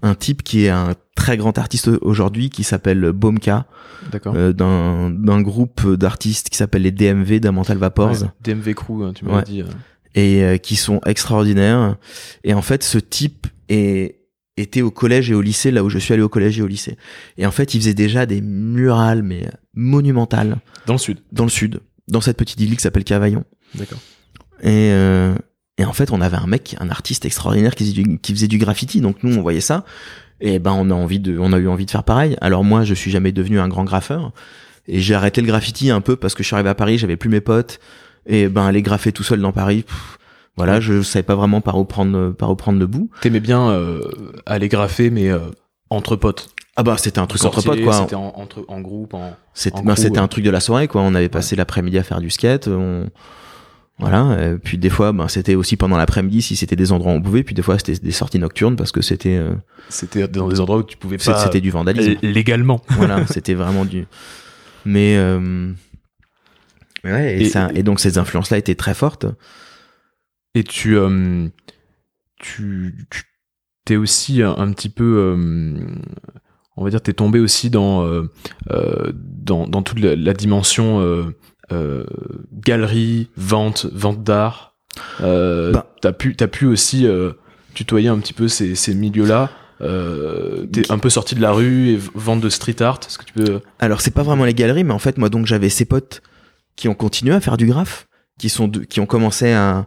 [0.02, 3.66] un type qui est un très grand artiste aujourd'hui qui s'appelle Bomka,
[4.12, 4.34] D'accord.
[4.37, 9.12] euh, d'un d'un groupe d'artistes qui s'appelle les DMV, Mental Vapors, Ouais, DMV Crew, hein,
[9.14, 9.42] tu m'avais Ouais.
[9.44, 9.62] dit.
[9.62, 9.66] euh.
[10.14, 11.96] et euh, qui sont extraordinaires.
[12.44, 14.14] Et en fait, ce type est
[14.56, 16.66] était au collège et au lycée, là où je suis allé au collège et au
[16.66, 16.96] lycée.
[17.37, 21.18] Et en fait, il faisait déjà des murales, mais monumentales, Dans le sud.
[21.30, 23.44] dans le sud, dans cette petite île qui s'appelle Cavaillon.
[23.76, 23.98] D'accord.
[24.62, 25.34] Et, euh,
[25.78, 28.48] et en fait, on avait un mec, un artiste extraordinaire qui faisait du, qui faisait
[28.48, 29.00] du graffiti.
[29.00, 29.84] Donc nous, on voyait ça.
[30.40, 32.36] Et ben, on a envie de, on a eu envie de faire pareil.
[32.40, 34.32] Alors moi, je suis jamais devenu un grand graffeur.
[34.86, 37.16] Et j'ai arrêté le graffiti un peu parce que je suis arrivé à Paris, j'avais
[37.16, 37.78] plus mes potes.
[38.26, 40.18] Et ben, aller graffer tout seul dans Paris, pff,
[40.56, 43.10] voilà, je savais pas vraiment par où prendre, par où prendre le bout.
[43.20, 44.02] T'aimais bien euh,
[44.44, 45.38] aller graffer, mais euh,
[45.88, 46.50] entre potes.
[46.76, 47.92] Ah bah, c'était un truc entre potes, quoi.
[47.92, 49.36] C'était en, entre, en groupe, en...
[49.54, 50.18] C'était en ben, ouais.
[50.18, 51.02] un truc de la soirée quoi.
[51.02, 52.68] On avait passé l'après-midi à faire du skate.
[52.68, 53.06] On...
[53.98, 54.52] Voilà.
[54.52, 57.22] Et puis des fois, ben, c'était aussi pendant l'après-midi si c'était des endroits où on
[57.22, 57.42] pouvait.
[57.42, 59.54] Puis des fois, c'était des sorties nocturnes parce que c'était euh,
[59.88, 61.44] C'était dans des endroits où tu pouvais pas...
[61.44, 62.14] c'était du vandalisme.
[62.22, 62.80] légalement.
[62.90, 64.06] voilà, c'était vraiment du.
[64.84, 65.72] Mais euh,
[67.04, 67.38] ouais.
[67.38, 69.26] Et, Et- ça, et donc ces influences-là étaient très fortes.
[70.54, 71.48] Et tu, euh,
[72.40, 73.22] tu, tu
[73.84, 75.76] t'es aussi un, un petit peu, euh,
[76.76, 78.30] on va dire, t'es tombé aussi dans, euh,
[78.70, 81.37] euh, dans, dans toute la, la dimension euh,
[81.72, 82.04] euh,
[82.52, 84.74] galerie, vente, vente d'art.
[85.20, 85.94] Euh, Bah.
[86.00, 87.33] t'as pu, t'as pu aussi euh,
[87.74, 89.50] tutoyer un petit peu ces, ces milieux-là.
[89.81, 92.98] Euh, t'es un peu sorti de la rue et vente de street art.
[93.07, 95.46] Est-ce que tu peux Alors c'est pas vraiment les galeries, mais en fait moi donc
[95.46, 96.20] j'avais ces potes
[96.74, 98.09] qui ont continué à faire du graphe,
[98.40, 99.87] qui sont de- qui ont commencé à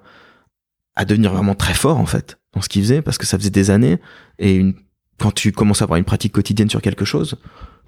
[0.96, 3.50] à devenir vraiment très forts en fait dans ce qu'ils faisaient parce que ça faisait
[3.50, 3.98] des années
[4.40, 4.76] et une,
[5.20, 7.36] quand tu commences à avoir une pratique quotidienne sur quelque chose,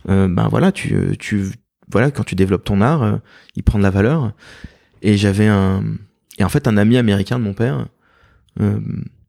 [0.09, 1.51] euh, ben voilà tu tu
[1.93, 3.17] voilà quand tu développes ton art, euh,
[3.55, 4.33] il prend de la valeur
[5.01, 5.83] et j'avais un
[6.37, 7.87] et en fait un ami américain de mon père
[8.59, 8.79] euh,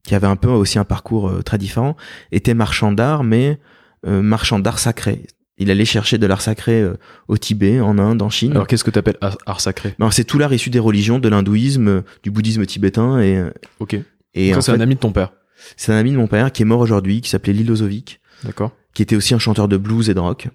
[0.03, 1.97] qui avait un peu aussi un parcours euh, très différent
[2.33, 3.61] était marchand d'art mais
[4.07, 6.85] marchand d'art sacré il allait chercher de l'art sacré
[7.29, 8.51] au Tibet, en Inde, en Chine.
[8.51, 9.95] Alors qu'est-ce que t'appelles art, art sacré?
[9.99, 13.43] Ben, c'est tout l'art issu des religions, de l'hindouisme, du bouddhisme tibétain et
[13.81, 13.97] Ok.
[14.35, 15.33] et c'est un ami de ton père.
[15.77, 18.73] c'est un ami de mon père qui est mort aujourd'hui, qui s'appelait Lilozovic, D'accord.
[18.93, 20.49] qui était aussi un chanteur de blues et de rock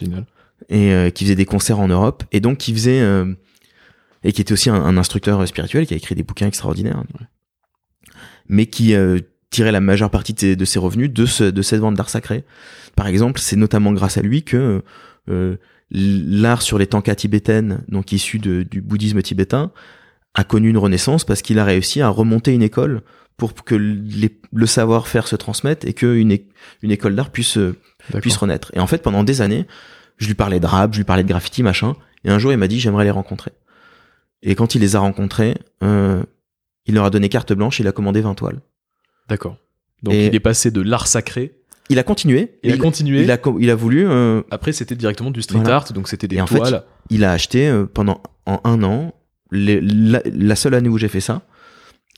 [0.00, 0.24] Génial.
[0.68, 3.32] Et euh, qui faisait des concerts en Europe et donc qui faisait euh,
[4.24, 7.02] et qui était aussi un, un instructeur spirituel qui a écrit des bouquins extraordinaires,
[8.48, 11.62] mais qui euh, tirait la majeure partie de ses, de ses revenus de ce, de
[11.62, 12.44] cette vente d'art sacré.
[12.96, 14.82] Par exemple, c'est notamment grâce à lui que
[15.30, 15.56] euh,
[15.90, 19.70] l'art sur les tankas tibétaines, donc issu de- du bouddhisme tibétain,
[20.34, 23.02] a connu une renaissance parce qu'il a réussi à remonter une école
[23.36, 26.36] pour que les- le savoir-faire se transmette et qu'une
[26.82, 27.76] une école d'art puisse euh,
[28.20, 28.70] puisse renaître.
[28.74, 29.66] Et en fait, pendant des années,
[30.18, 31.96] je lui parlais de rap, je lui parlais de graffiti, machin.
[32.24, 33.52] Et un jour, il m'a dit, j'aimerais les rencontrer.
[34.42, 36.22] Et quand il les a rencontrés, euh,
[36.86, 38.60] il leur a donné carte blanche, il a commandé 20 toiles.
[39.28, 39.56] D'accord.
[40.02, 41.54] Donc Et- il est passé de l'art sacré,
[41.90, 42.58] Il a continué.
[42.62, 43.22] il, a continué.
[43.22, 44.06] Il a, co- il a voulu.
[44.06, 45.76] euh, Après, c'était directement du street Voilà.
[45.76, 46.82] art, donc c'était des Et en fait, toiles.
[47.10, 49.14] il a acheté euh, pendant en un an,
[49.50, 51.42] les- la, la seule année où j'ai fait ça,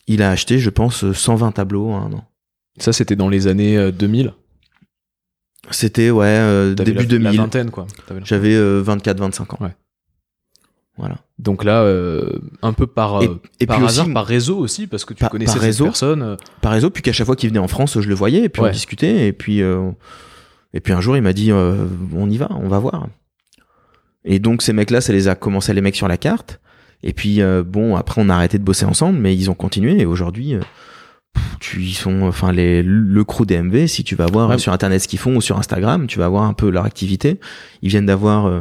[0.07, 2.25] il a acheté, je pense, euh, 120 tableaux en un an.
[2.79, 4.33] Ça, c'était dans les années euh, 2000.
[5.71, 7.37] C'était ouais euh, début la, la 2000.
[7.41, 7.87] vingtaine, quoi.
[8.07, 9.59] T'avais- J'avais 24-25 ans.
[9.61, 9.75] Ouais.
[10.97, 11.17] Voilà.
[11.39, 12.29] Donc là, euh,
[12.63, 15.15] un peu par, Et, euh, et par puis hasard, aussi par réseau aussi, parce que
[15.15, 15.85] tu Par- connaissais par cette réseau.
[15.85, 16.23] personne.
[16.23, 18.49] euh, par réseau, puis qu'à chaque fois qu'il venait en France, je le voyais et
[18.49, 18.69] puis Ouais.
[18.69, 19.91] on discutait et puis euh,
[20.75, 23.07] et puis un jour il m'a dit euh, on y va, on va voir.
[24.25, 26.61] Et donc ces mecs-là, ça les a commencé à les mecs sur la carte.
[27.03, 30.01] Et puis euh, bon, après on a arrêté de bosser ensemble, mais ils ont continué
[30.01, 30.57] et aujourd'hui.
[31.61, 34.59] Tu, ils sont, enfin les, le crew DMV, si tu vas voir Ouais.
[34.59, 37.39] sur internet ce qu'ils font ou sur Instagram, tu vas voir un peu leur activité.
[37.83, 38.61] Ils viennent d'avoir euh,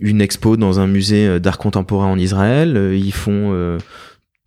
[0.00, 2.76] une expo dans un musée euh, d'art contemporain en Israël.
[2.76, 3.78] Euh, Ils font, euh,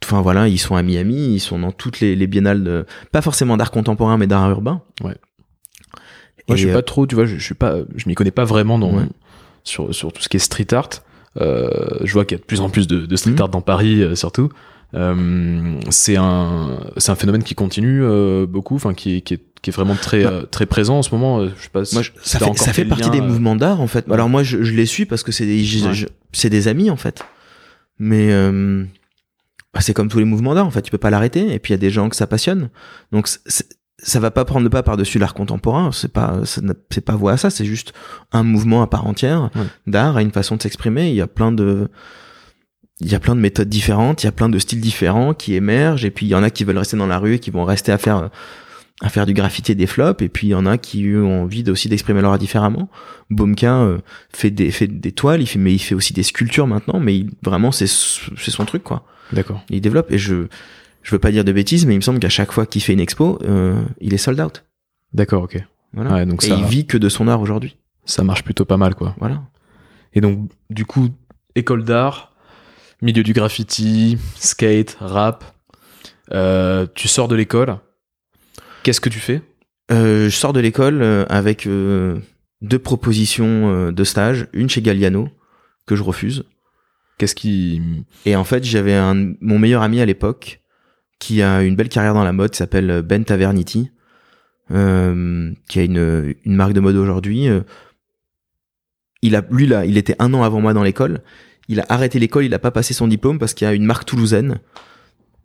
[0.03, 3.21] enfin voilà, ils sont à Miami, ils sont dans toutes les, les biennales, de, pas
[3.21, 4.81] forcément d'art contemporain, mais d'art urbain.
[5.03, 5.15] Ouais.
[6.49, 8.43] Moi, je suis pas trop, tu vois, je, je suis pas, je m'y connais pas
[8.43, 9.05] vraiment dans, Ouais.
[9.63, 10.89] sur, sur tout ce qui est street art.
[11.39, 11.69] Euh,
[12.03, 13.41] je vois qu'il y a de plus en plus de, de street Mhm.
[13.41, 14.49] art dans Paris, surtout.
[14.95, 19.43] Euh, c'est un, c'est un phénomène qui continue euh, beaucoup, enfin qui, est- qui, est,
[19.61, 20.29] qui est vraiment très, Bah.
[20.29, 21.39] euh, très présent en ce moment.
[21.39, 21.83] Euh, Je sais pas.
[21.85, 24.09] si Moi, je- ça fait, ça fait partie des mouvements d'art en fait.
[24.11, 26.05] Alors moi, je, je les suis parce que c'est des, Ouais.
[26.31, 27.23] c'est des amis en fait.
[27.99, 28.83] Mais euh,
[29.73, 30.81] bah, c'est comme tous les mouvements d'art en fait.
[30.83, 31.53] Tu peux pas l'arrêter.
[31.53, 32.69] Et puis il y a des gens que ça passionne.
[33.11, 33.27] Donc
[34.05, 35.91] ça va pas prendre le pas par-dessus l'art contemporain.
[35.91, 37.49] C'est pas, c'est pas voie à ça.
[37.49, 37.93] C'est juste
[38.31, 39.61] un mouvement à part entière Ouais.
[39.87, 41.09] d'art, une façon de s'exprimer.
[41.09, 41.87] Il y a plein de
[42.99, 45.55] il y a plein de méthodes différentes, il y a plein de styles différents qui
[45.55, 47.51] émergent, et puis il y en a qui veulent rester dans la rue et qui
[47.51, 48.29] vont rester à faire
[49.01, 51.23] à faire du graffiti et des flops, et puis il y en a qui eux,
[51.23, 52.89] ont envie aussi d'exprimer leur art différemment.
[53.29, 53.97] Baumka euh,
[54.31, 57.17] fait des fait des toiles, il fait mais il fait aussi des sculptures maintenant, mais
[57.17, 59.05] il, vraiment c'est c'est son truc quoi.
[59.33, 59.63] D'accord.
[59.69, 60.47] Il développe et je
[61.01, 62.93] je veux pas dire de bêtises, mais il me semble qu'à chaque fois qu'il fait
[62.93, 64.63] une expo, euh, il est sold out.
[65.13, 65.61] D'accord, ok.
[65.93, 66.13] Voilà.
[66.13, 67.77] Ouais, donc et ça, il vit que de son art aujourd'hui.
[68.05, 69.15] ça marche plutôt pas mal, quoi.
[69.19, 69.43] Voilà.
[70.13, 71.09] Et donc, du coup,
[71.55, 72.32] école d'art,
[73.03, 75.43] milieu du graffiti, skate, rap.
[76.31, 77.77] Euh, tu sors de l'école.
[78.81, 79.41] Qu'est-ce que tu fais?
[79.91, 82.17] Euh, je sors de l'école euh, avec euh,
[82.61, 85.29] deux propositions de stage, une chez Galliano
[85.85, 86.45] que je refuse.
[87.17, 87.81] Qu'est-ce qui.
[88.25, 90.61] Et en fait, j'avais un mon meilleur ami à l'époque
[91.19, 93.91] qui a une belle carrière dans la mode, qui s'appelle Ben Tavernity,
[94.71, 97.47] euh, qui a une, une marque de mode aujourd'hui.
[99.21, 101.21] Il a, lui là, il était un an avant moi dans l'école.
[101.69, 103.85] Il a arrêté l'école, il a pas passé son diplôme parce qu'il y a une
[103.85, 104.59] marque toulousaine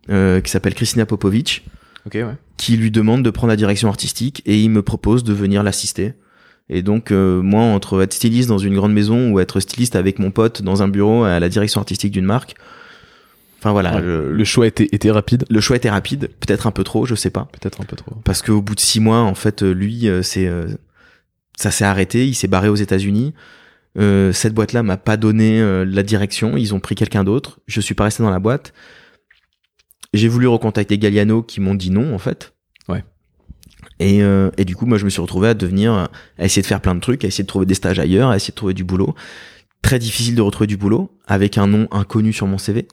[0.09, 1.65] euh, qui s'appelle Christina Popovic
[2.05, 2.25] Ok, ouais.
[2.57, 6.13] qui lui demande de prendre la direction artistique et il me propose de venir l'assister.
[6.69, 10.19] Et donc euh, moi entre être styliste dans une grande maison ou être styliste avec
[10.19, 12.55] mon pote dans un bureau à la direction artistique d'une marque,
[13.59, 14.01] enfin voilà, Ouais.
[14.01, 15.45] le, Le choix était, était rapide.
[15.49, 18.15] le choix était rapide, peut-être un peu trop, je sais pas, Peut-être un peu trop.
[18.23, 20.67] parce qu'au bout de six mois en fait lui euh, c'est euh,
[21.57, 23.33] ça s'est arrêté, il s'est barré aux États-Unis.
[23.97, 27.59] Euh, cette boîte-là m'a pas donné euh, la direction, ils ont pris quelqu'un d'autre.
[27.67, 28.73] Je suis pas resté dans la boîte.
[30.13, 32.53] J'ai voulu recontacter Galliano qui m'ont dit non en fait.
[32.87, 33.03] Ouais.
[33.99, 35.93] Et, euh, et du coup, moi, je me suis retrouvé à devenir,
[36.37, 38.35] à essayer de faire plein de trucs, à essayer de trouver des stages ailleurs, à
[38.35, 39.13] essayer de trouver du boulot.
[39.81, 42.87] Très difficile de retrouver du boulot avec un nom inconnu sur mon CV.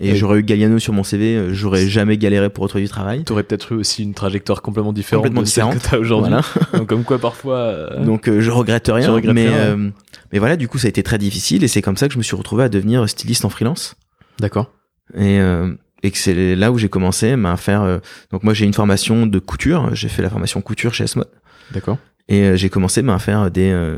[0.00, 2.90] Et Et- j'aurais eu Galliano sur mon CV, euh, j'aurais jamais galéré pour retrouver du
[2.90, 3.24] travail.
[3.24, 5.82] Tu aurais peut-être eu aussi une trajectoire complètement différente Complètement de celle différente.
[5.84, 6.30] que tu as aujourd'hui.
[6.32, 6.44] Voilà.
[6.78, 7.56] Donc, comme quoi, parfois.
[7.58, 9.90] euh, Donc euh, je regrette rien, mais rien, euh,
[10.32, 12.18] mais voilà, du coup ça a été très difficile et c'est comme ça que je
[12.18, 13.94] me suis retrouvé à devenir styliste en freelance
[14.40, 14.72] D'accord.
[15.14, 15.72] et euh,
[16.02, 17.82] et que c'est là où j'ai commencé à faire.
[17.82, 17.98] euh,
[18.32, 21.28] donc moi j'ai une formation de couture, j'ai fait la formation couture chez Esmod
[21.72, 21.96] D'accord.
[22.28, 23.96] et euh, j'ai commencé bah, à faire des euh,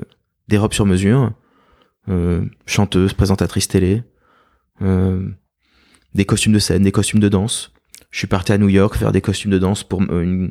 [0.49, 1.33] des robes sur mesure,
[2.09, 4.03] euh, chanteuse, présentatrice télé,
[4.83, 5.27] euh,
[6.15, 7.73] des costumes de scène, des costumes de danse.
[8.11, 10.51] Je suis parti à New York faire des costumes de danse pour euh, une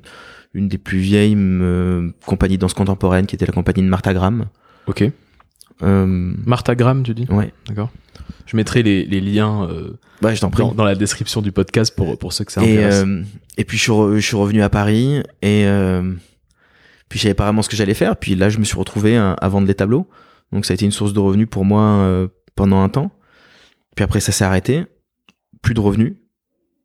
[0.54, 4.14] une des plus vieilles euh, compagnies de danse contemporaine qui était la compagnie de Martha
[4.14, 4.46] Graham.
[4.88, 5.04] Ok.
[5.84, 6.06] Euh,
[6.46, 7.28] Martha Graham, tu dis?
[7.30, 7.52] Ouais.
[7.68, 7.92] D'accord.
[8.48, 10.64] Je mettrai les, les liens euh, Ouais, je t'en prie.
[10.64, 13.04] dans, dans la description du podcast pour, pour ceux que ça et, intéresse.
[13.06, 13.24] euh,
[13.58, 16.14] et puis je suis, re- je suis revenu à Paris et euh,
[17.10, 18.16] puis je savais pas vraiment ce que j'allais faire.
[18.18, 20.08] Puis là, je me suis retrouvé à, à vendre des tableaux.
[20.52, 23.12] Donc ça a été une source de revenus pour moi euh, pendant un temps.
[23.96, 24.86] Puis après, ça s'est arrêté.
[25.62, 26.16] Plus de revenus.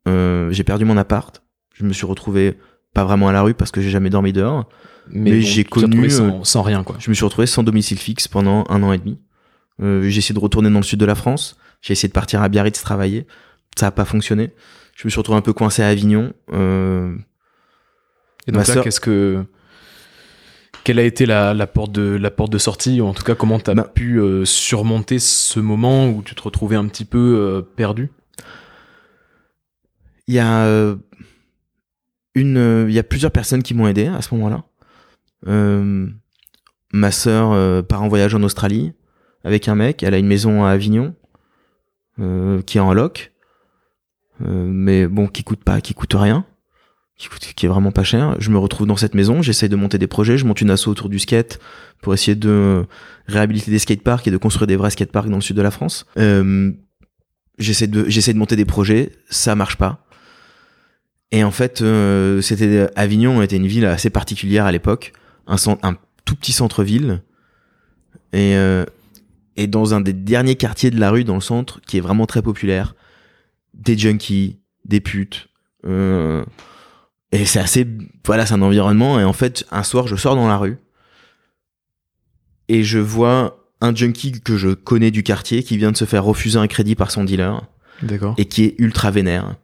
[0.07, 1.41] Euh, j'ai perdu mon appart.
[1.73, 2.57] Je me suis retrouvé
[2.93, 4.67] pas vraiment à la rue parce que j'ai jamais dormi dehors.
[5.07, 6.95] mais j'ai connu, sans, sans rien, quoi.
[6.99, 9.19] Je me suis retrouvé sans domicile fixe pendant un an et demi.
[9.81, 11.57] Euh, j'ai essayé de retourner dans le sud de la France.
[11.81, 13.25] J'ai essayé de partir à Biarritz travailler.
[13.77, 14.51] Ça a pas fonctionné.
[14.95, 16.33] Je me suis retrouvé un peu coincé à Avignon.
[16.53, 17.15] Euh,
[18.47, 19.43] Et donc sœur- qu'est-ce que.
[20.83, 23.35] Quelle a été la, la, porte de, la porte de sortie, ou en tout cas,
[23.35, 27.05] comment tu as Bah- pu euh, surmonter ce moment où tu te retrouvais un petit
[27.05, 28.11] peu euh, perdu?
[30.27, 30.95] Il y a, euh,
[32.35, 34.63] une, euh, il y a plusieurs personnes qui m'ont aidé à ce moment-là.
[35.47, 36.07] Euh,
[36.93, 38.93] ma sœur euh, part en voyage en Australie
[39.43, 40.03] avec un mec.
[40.03, 41.15] Elle a une maison à Avignon
[42.19, 43.33] euh, qui est en loc,
[44.41, 46.45] euh, mais bon, qui coûte pas, qui coûte rien,
[47.17, 48.35] qui coûte, qui est vraiment pas cher.
[48.39, 49.41] Je me retrouve dans cette maison.
[49.41, 50.37] J'essaye de monter des projets.
[50.37, 51.59] Je monte une asso autour du skate
[52.01, 52.85] pour essayer de
[53.27, 56.05] réhabiliter des skateparks et de construire des vrais skateparks dans le sud de la France.
[56.17, 56.71] Euh,
[57.59, 59.11] j'essaie de j'essaie de monter des projets.
[59.29, 60.02] Ça marche pas.
[61.33, 65.13] Et en fait, euh, c'était Avignon était une ville assez particulière à l'époque,
[65.47, 65.57] un,
[66.25, 67.23] tout petit centre-ville,
[68.33, 68.85] et euh,
[69.57, 72.27] et dans un des derniers quartiers de la rue dans le centre, qui est vraiment
[72.27, 72.95] très populaire,
[73.73, 75.49] des junkies, des putes,
[75.85, 76.45] euh,
[77.31, 77.87] et c'est assez,
[78.25, 79.19] voilà, c'est un environnement.
[79.19, 80.77] Et en fait, un soir, je sors dans la rue
[82.67, 86.23] et je vois un junkie que je connais du quartier qui vient de se faire
[86.23, 87.63] refuser un crédit par son dealer
[88.03, 88.35] D'accord.
[88.37, 89.55] et qui est ultra vénère.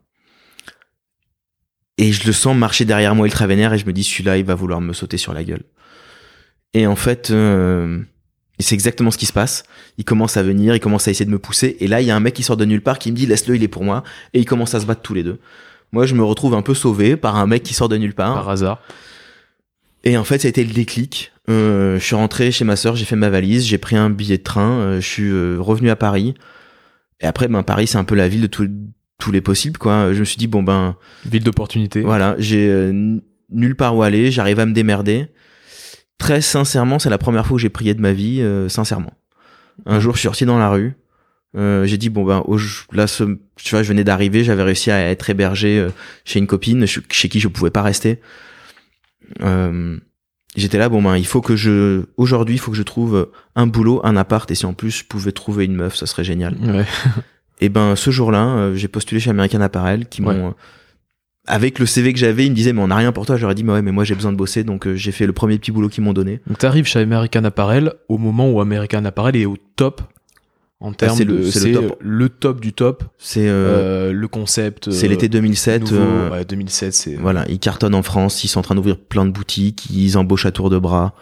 [2.02, 4.46] Et je le sens marcher derrière moi ultra vénère et je me dis celui-là il
[4.46, 5.64] va vouloir me sauter sur la gueule.
[6.74, 8.00] Et en fait, euh,
[8.58, 9.64] c'est exactement ce qui se passe.
[9.98, 12.12] Il commence à venir, il commence à essayer de me pousser et là il y
[12.12, 13.84] a un mec qui sort de nulle part qui me dit laisse-le, il est pour
[13.84, 15.40] moi et ils commencent à se battre tous les deux.
[15.92, 18.34] Moi je me retrouve un peu sauvé par un mec qui sort de nulle part.
[18.36, 18.82] Par hasard.
[20.06, 21.34] Et en fait, ça a été le déclic.
[21.50, 24.38] Euh, je suis rentré chez ma sœur, j'ai fait ma valise, j'ai pris un billet
[24.38, 26.36] de train, euh, je suis euh, revenu à Paris.
[27.20, 28.70] Et après, ben Paris, c'est un peu la ville de tous-
[29.20, 30.12] tous les possibles, quoi.
[30.14, 32.02] Je me suis dit bon ben Ville d'opportunité.
[32.02, 33.20] voilà, j'ai euh,
[33.52, 35.28] nulle part où aller, j'arrive à me démerder.
[36.18, 39.14] Très sincèrement, c'est la première fois où j'ai prié de ma vie, euh, sincèrement.
[39.86, 40.94] Un jour, je suis sorti dans la rue.
[41.56, 42.44] euh, j'ai dit bon ben
[42.92, 43.24] là, ce,
[43.56, 45.90] tu vois, je venais d'arriver, j'avais réussi à être hébergé euh,
[46.26, 48.20] chez une copine, ch- chez qui je pouvais pas rester.
[49.42, 49.98] Euh,
[50.56, 53.68] J'étais là, bon ben il faut que je, aujourd'hui, il faut que je trouve un
[53.68, 56.56] boulot, un appart, et si en plus je pouvais trouver une meuf, ça serait génial.
[56.62, 56.86] Ouais.
[57.60, 60.38] Et ben ce jour-là, euh, j'ai postulé chez American Apparel qui m'ont Ouais.
[60.38, 60.52] euh,
[61.48, 63.36] avec le CV que j'avais, ils me disaient mais on n'a rien pour toi.
[63.36, 65.34] J'aurais dit mais ouais mais moi j'ai besoin de bosser donc euh, j'ai fait le
[65.34, 66.42] premier petit boulot qu'ils m'ont donné.
[66.48, 70.02] Donc t'arrives chez American Apparel au moment où American Apparel est au top
[70.82, 71.98] en termes Ah, de c'est le top.
[72.00, 73.04] le top du top.
[73.18, 74.92] C'est euh, Euh, le concept.
[74.92, 75.82] c'est l'été 2007.
[75.92, 78.98] nouveau, euh, ouais, 2007, c'est Voilà, ils cartonnent en France, ils sont en train d'ouvrir
[78.98, 81.14] plein de boutiques, ils embauchent à tour de bras.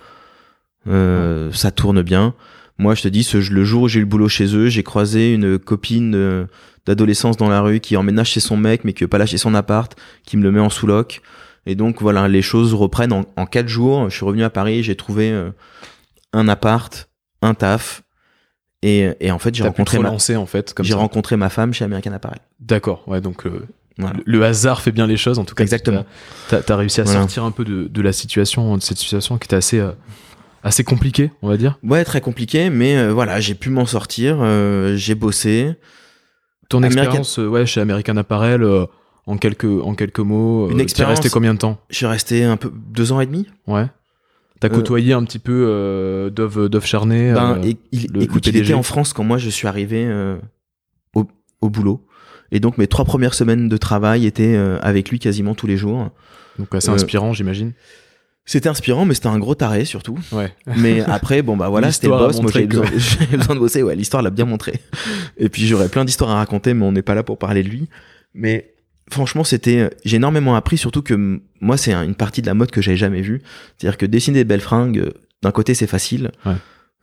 [0.86, 2.34] Ça tourne bien.
[2.78, 4.84] Moi, je te dis, ce, le jour où j'ai eu le boulot chez eux, j'ai
[4.84, 6.46] croisé une copine euh,
[6.86, 9.54] d'adolescence dans la rue qui emménage chez son mec, mais qui veut pas lâcher son
[9.56, 11.22] appart, qui me le met en sous-loc.
[11.66, 14.10] Et donc, voilà, les choses reprennent en, en quatre jours.
[14.10, 15.50] Je suis revenu à Paris, j'ai trouvé euh,
[16.34, 17.10] un appart,
[17.42, 18.04] un taf.
[18.84, 21.00] Et, et en fait, j'ai rencontré, ma, relancer en fait comme j'ai ça.
[21.00, 22.38] rencontré ma femme chez American Apparel.
[22.60, 23.66] D'accord, ouais, donc euh,
[23.98, 24.16] Voilà.
[24.18, 25.64] le, le hasard fait bien les choses en tout cas.
[25.64, 26.06] Exactement.
[26.48, 27.22] T'as as réussi à Voilà.
[27.22, 29.92] sortir un peu de, de la situation, de cette situation qui était assez euh,
[30.68, 31.80] assez compliquée, on va dire.
[31.84, 35.74] Ouais, très compliqué, mais euh, voilà, j'ai pu m'en sortir, euh, j'ai bossé.
[36.70, 38.66] Ton American- expérience, euh, ouais, chez American Apparel,
[39.26, 41.80] en quelques en quelques mots, Une t'y es expérience- resté combien de temps?
[41.90, 43.48] Je suis resté un peu deux ans et demi.
[43.68, 43.86] Ouais.
[44.60, 47.32] T'as côtoyé un petit peu Dove Dove Charnay.
[47.34, 50.10] Ben, et- il, le- écoute, le il était en France quand moi je suis arrivé
[51.14, 51.26] au,
[51.62, 52.04] au boulot.
[52.52, 56.10] Et donc mes trois premières semaines de travail étaient avec lui quasiment tous les jours.
[56.58, 57.74] donc assez inspirant, j'imagine.
[58.50, 60.18] C'était inspirant, mais c'était un gros taré surtout.
[60.32, 60.52] Ouais.
[60.78, 62.42] Mais après, bon bah voilà, c'était le boss.
[62.42, 63.84] Moi j'avais que- besoin, besoin de bosser.
[63.84, 64.80] Ouais, l'histoire l'a bien montré.
[65.38, 67.68] Et puis j'aurais plein d'histoires à raconter, mais on n'est pas là pour parler de
[67.70, 67.90] lui.
[68.34, 68.74] Mais
[69.12, 72.72] franchement, c'était, j'ai énormément appris, surtout que moi c'est un- une partie de la mode
[72.72, 73.42] que j'avais jamais vue.
[73.78, 75.12] C'est-à-dire que dessiner des belles fringues, euh,
[75.44, 76.32] d'un côté c'est facile.
[76.46, 76.54] Ouais.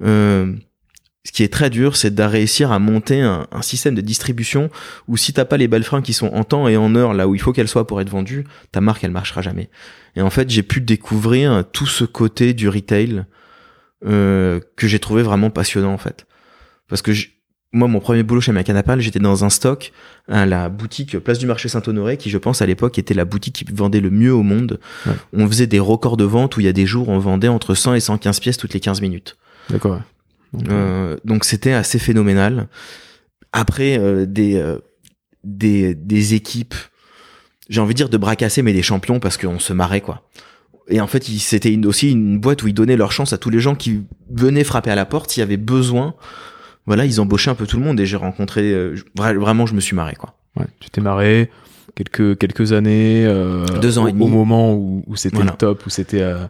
[0.02, 0.52] Euh,
[1.25, 4.71] ce qui est très dur, c'est de réussir à monter un, un système de distribution
[5.09, 7.27] où si t'as pas les belles fringues qui sont en temps et en heure là
[7.29, 9.71] où il faut qu'elles soient pour être vendues, ta marque elle marchera jamais.
[10.17, 13.25] Et en fait, j'ai pu découvrir tout ce côté du retail
[14.07, 16.27] euh, que j'ai trouvé vraiment passionnant en fait.
[16.89, 17.13] Parce que
[17.73, 19.93] moi, mon premier boulot chez American Apparel, j'étais dans un stock
[20.29, 23.55] à la boutique Place du Marché Saint-Honoré, qui je pense à l'époque était la boutique
[23.57, 24.79] qui vendait le mieux au monde.
[25.07, 25.15] Ouais.
[25.33, 27.75] On faisait des records de vente où il y a des jours on vendait entre
[27.75, 29.37] 100 et 115 pièces toutes les 15 minutes.
[29.70, 30.01] D'accord.
[30.59, 32.68] Donc, euh, Euh, donc c'était assez phénoménal.
[33.52, 34.78] Après euh, des, euh,
[35.44, 36.74] des des équipes,
[37.68, 40.28] j'ai envie de dire de bras cassés, mais des champions parce qu'on se marrait quoi.
[40.88, 43.59] Et en fait, c'était aussi une boîte où ils donnaient leur chance à tous les
[43.61, 46.14] gens qui venaient frapper à la porte s'il y avait besoin.
[46.86, 49.80] Voilà, ils embauchaient un peu tout le monde et j'ai rencontré euh, vraiment, je me
[49.80, 50.36] suis marré quoi.
[50.57, 51.50] ouais, tu t'es marré
[51.94, 53.24] quelques quelques années.
[53.24, 54.24] euh, Deux ans au, et demi.
[54.24, 55.52] Au moment où, où c'était Voilà.
[55.52, 56.44] le top, où c'était euh,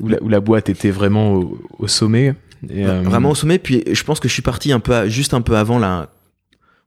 [0.00, 2.34] où, la, où la boîte était vraiment au, au sommet.
[2.70, 3.58] Et, euh, Vraiment au sommet.
[3.58, 6.10] Puis je pense que je suis parti un peu à- juste un peu avant la,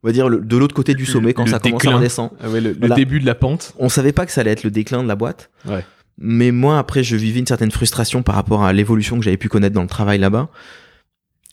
[0.03, 2.31] on va dire le- de l'autre côté du sommet quand le ça commence à redescendre.
[2.41, 3.73] ah ouais, le, début de la pente.
[3.79, 5.49] on savait pas que ça allait être le déclin de la boîte.
[5.65, 5.85] Ouais.
[6.17, 9.47] Mais moi, après, je vivais une certaine frustration par rapport à l'évolution que j'avais pu
[9.47, 10.49] connaître dans le travail là-bas.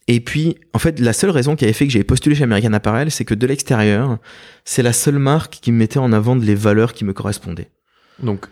[0.08, 2.72] Et puis, en fait, la seule raison qui avait fait que j'avais postulé chez American
[2.72, 4.18] Apparel, c'est que de l'extérieur,
[4.64, 7.70] c'est la seule marque qui me mettait en avant de les valeurs qui me correspondaient.
[8.22, 8.46] Donc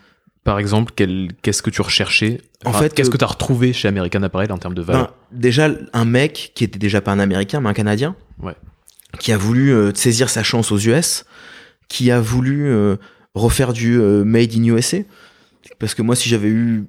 [0.45, 0.93] Par exemple,
[1.41, 2.39] qu'est-ce que tu recherchais?
[2.63, 4.81] En Enfin, fait, qu'est-ce euh, que tu as retrouvé chez American Apparel en termes de
[4.81, 5.07] valeur?
[5.31, 8.53] Ben, déjà, un mec qui était déjà pas un Américain, mais un Canadien, Ouais.
[9.19, 11.25] qui a voulu euh, saisir sa chance aux US,
[11.89, 12.95] qui a voulu euh,
[13.33, 14.97] refaire du euh, Made in USA.
[15.79, 16.85] Parce que moi, si j'avais eu,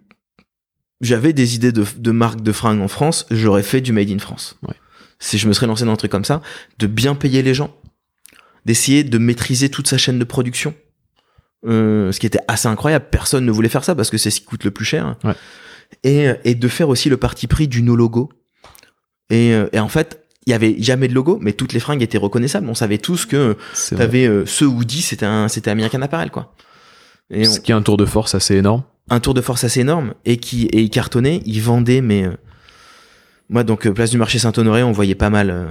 [1.00, 4.18] j'avais des idées de, de marques de fringues en France, j'aurais fait du Made in
[4.18, 4.58] France.
[4.68, 4.74] Ouais.
[5.18, 6.42] Si je me serais lancé dans un truc comme ça,
[6.78, 7.74] de bien payer les gens,
[8.66, 10.74] d'essayer de maîtriser toute sa chaîne de production.
[11.66, 13.06] Euh, ce qui était assez incroyable.
[13.10, 15.16] Personne ne voulait faire ça parce que c'est ce qui coûte le plus cher.
[15.24, 15.32] Ouais.
[16.04, 18.28] Et, et de faire aussi le parti pris du no logo.
[19.30, 22.02] Et, euh, et en fait, il y avait jamais de logo, mais toutes les fringues
[22.02, 22.68] étaient reconnaissables.
[22.68, 23.56] On savait tous que
[23.96, 26.54] t'avais euh, ce hoodie, c'était un, c'était American Apparel, quoi.
[27.30, 28.84] Et on- Ce qui est un tour de force assez énorme.
[29.10, 32.32] un tour de force assez énorme et qui et il cartonnait, il vendait, mais euh,
[33.48, 35.66] moi donc euh, place du marché Saint-Honoré, on voyait pas mal, euh,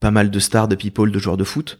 [0.00, 1.78] pas mal de stars, de people, de joueurs de foot.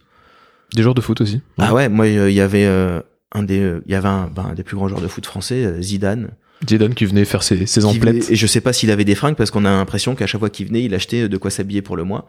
[0.73, 1.41] Des joueurs de foot aussi.
[1.59, 3.01] Ah ouais, moi euh, il y avait euh,
[3.33, 5.25] un des, euh, il y avait un, ben, un des plus grands joueurs de foot
[5.25, 6.29] français, euh, Zidane.
[6.69, 8.29] Zidane qui venait faire ses, ses emplettes.
[8.29, 10.49] et je sais pas s'il avait des fringues parce qu'on a l'impression qu'à chaque fois
[10.51, 12.27] qu'il venait, il achetait de quoi s'habiller pour le mois.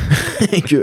[0.52, 0.82] et que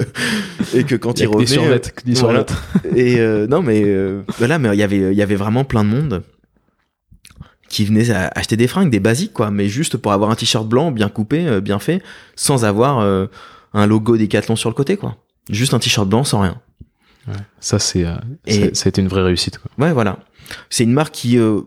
[0.75, 2.45] et que quand Il il, des revenait, des voilà.
[2.47, 2.95] survêtes.
[2.95, 5.83] et euh, non mais euh, voilà, mais il y avait il y avait vraiment plein
[5.83, 6.21] de monde
[7.69, 10.67] qui venait à- acheter des fringues, des basiques quoi, mais juste pour avoir un t-shirt
[10.67, 12.03] blanc bien coupé, euh, bien fait,
[12.35, 13.25] sans avoir euh,
[13.73, 15.17] un logo Decathlon sur le côté quoi.
[15.49, 16.61] Juste un t-shirt blanc sans rien.
[17.27, 17.33] Ouais.
[17.59, 18.15] Ça, c'est, euh,
[18.45, 19.57] Et- c'est- ça a été une vraie réussite.
[19.59, 19.71] Quoi.
[19.77, 20.19] Ouais, voilà.
[20.69, 21.61] C'est une marque qui, euh,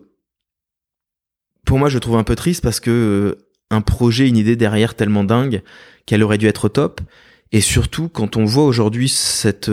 [1.65, 4.95] pour moi, je trouve un peu triste parce que euh, un projet, une idée derrière
[4.95, 5.63] tellement dingue
[6.05, 7.01] qu'elle aurait dû être au top.
[7.51, 9.69] Et surtout, quand on voit aujourd'hui cette,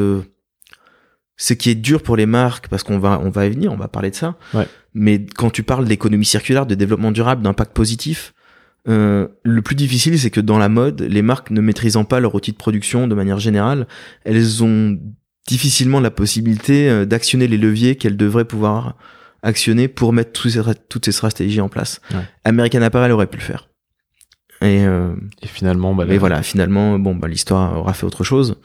[1.37, 3.77] ce qui est dur pour les marques, parce qu'on va, on va y venir, on
[3.77, 4.37] va parler de ça.
[4.55, 4.67] Ouais.
[4.95, 8.35] Mais quand tu parles d'économie circulaire, de développement durable, d'impact positif,
[8.89, 12.35] euh, le plus difficile, c'est que dans la mode, les marques ne maîtrisant pas leur
[12.35, 13.87] outil de production de manière générale,
[14.25, 14.99] elles ont
[15.47, 18.97] difficilement la possibilité euh, d'actionner les leviers qu'elles devraient pouvoir
[19.43, 22.01] actionner pour mettre ces- toutes ces stratégies en place.
[22.13, 22.23] Ouais.
[22.45, 23.69] American Apparel aurait pu le faire.
[24.61, 28.23] Et, euh, Et finalement, bah, mais là, voilà, finalement, bon, bah, l'histoire aura fait autre
[28.23, 28.57] chose.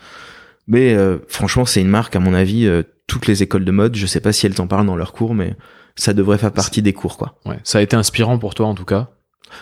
[0.67, 3.95] Mais euh, franchement, c'est une marque, à mon avis, euh, toutes les écoles de mode,
[3.95, 5.55] je sais pas si elles t'en parlent dans leurs cours, mais
[5.95, 7.39] ça devrait faire partie des cours, quoi.
[7.45, 9.09] ouais, ça a été inspirant pour toi en tout cas?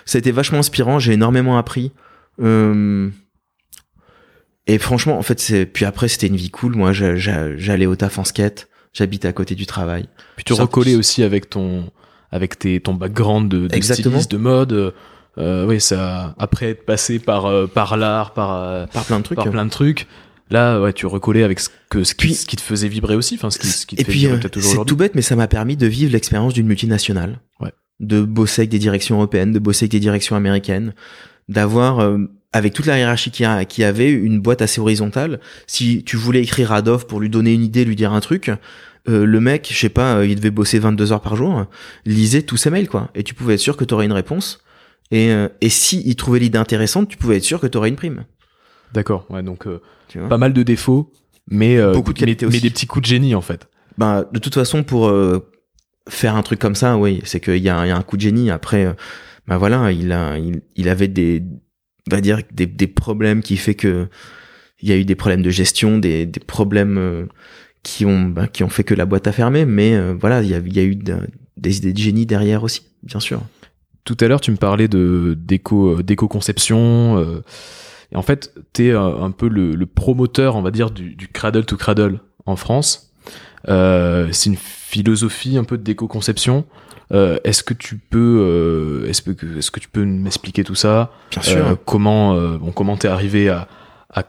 [0.04, 1.94] Ça a été vachement inspirant, j'ai énormément appris.
[2.42, 3.10] Euh,
[4.68, 6.76] et franchement, en fait, c'est puis après, c'était une vie cool.
[6.76, 10.08] Moi, j'a- j'a- j'allais au taf en skate, j'habitais à côté du travail.
[10.36, 11.90] Puis tu recollais aussi avec ton,
[12.32, 14.94] avec tes, ton background de, de styliste, de mode.
[15.38, 19.24] Euh, oui, ça, après être passé par, euh, par l'art, par, euh, Par plein de
[19.24, 19.36] trucs.
[19.36, 20.08] par plein de trucs.
[20.50, 23.16] Là, ouais, tu recollais avec ce que ce qui, Puis- ce qui te faisait vibrer
[23.16, 25.14] aussi, enfin ce qui, ce qui te Et fait puis, vibrer euh, c'est tout bête,
[25.16, 27.40] mais ça m'a permis de vivre l'expérience d'une multinationale.
[27.60, 27.72] Ouais.
[28.00, 30.94] De bosser avec des directions européennes, de bosser avec des directions américaines,
[31.50, 32.18] d'avoir, euh,
[32.54, 35.40] avec toute la hiérarchie qui, a, qui avait, une boîte assez horizontale.
[35.68, 38.52] Si tu voulais écrire à Dove pour lui donner une idée, lui dire un truc,
[39.08, 41.66] euh, le mec, je sais pas, euh, il devait bosser 22 heures par jour,
[42.06, 43.10] lisait tous ses mails, quoi.
[43.14, 44.64] Et tu pouvais être sûr que tu aurais une réponse.
[45.12, 47.90] Et, euh, et si il trouvait l'idée intéressante, tu pouvais être sûr que tu aurais
[47.90, 48.26] une prime.
[48.94, 51.12] D'accord, ouais, donc euh, Tu pas mal de défauts,
[51.50, 53.68] mais, euh, Beaucoup de mais, mais des petits coups de génie en fait.
[53.98, 55.52] Ben, de toute façon, pour euh,
[56.10, 58.52] faire un truc comme ça, oui, c'est qu'il y, y a un coup de génie.
[58.52, 58.96] Après,
[59.48, 61.44] ben voilà, il a, il, il avait des,
[62.12, 64.08] on va dire des, des problèmes qui fait que
[64.82, 67.26] il y a eu des problèmes de gestion, des, des problèmes euh,
[67.84, 69.66] qui ont, ben, qui ont fait que la boîte a fermé.
[69.66, 71.18] Mais euh, voilà, il y a, y a eu de-
[71.58, 73.42] des idées de génie derrière aussi, bien sûr.
[74.04, 77.42] Tout à l'heure, tu me parlais de d'éco euh,
[78.12, 81.76] et en fait, tu es un peu le, promoteur, on va dire, du, cradle to
[81.76, 83.12] cradle en France.
[83.68, 86.66] C'est une philosophie un peu de d'éco-conception.
[87.12, 91.12] Euh, est-ce que tu peux, euh, est-ce que, est-ce que tu peux m'expliquer tout ça?
[91.32, 91.68] Bien sûr.
[91.68, 93.68] Euh, Comment, euh, bon, comment t'es arrivé à,
[94.14, 94.24] à,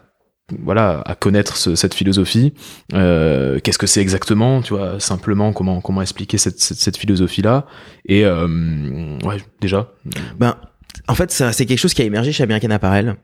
[0.63, 2.53] voilà, à connaître ce- cette philosophie?
[2.93, 4.61] Euh, Qu'est-ce que c'est exactement?
[4.61, 7.65] Tu vois, simplement comment, comment expliquer cette, cette, cette philosophie-là?
[8.05, 9.91] Et euh, ouais, déjà.
[10.37, 10.55] Ben,
[11.07, 13.15] en fait, ça, c'est quelque chose qui a émergé chez American Apparel.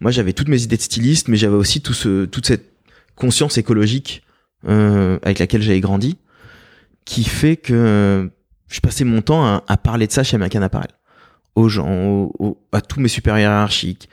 [0.00, 2.72] Moi, j'avais toutes mes idées de styliste, mais j'avais aussi tout ce, toute cette
[3.16, 4.22] conscience écologique
[4.68, 6.18] euh, avec laquelle j'avais grandi,
[7.04, 8.28] qui fait que euh,
[8.72, 10.90] je passais mon temps à, à parler de ça chez American Apparel,
[11.54, 14.08] aux gens, aux- aux- à tous mes supérieurs hiérarchiques,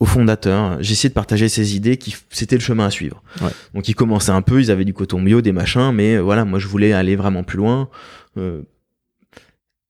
[0.00, 0.76] aux fondateurs.
[0.82, 3.22] J'essayais de partager ces idées, qui c'était le chemin à suivre.
[3.40, 3.50] Ouais.
[3.74, 6.44] Donc, ils commençaient un peu, ils avaient du coton bio, des machins, mais euh, voilà,
[6.44, 7.88] moi, je voulais aller vraiment plus loin.
[8.36, 8.62] euh,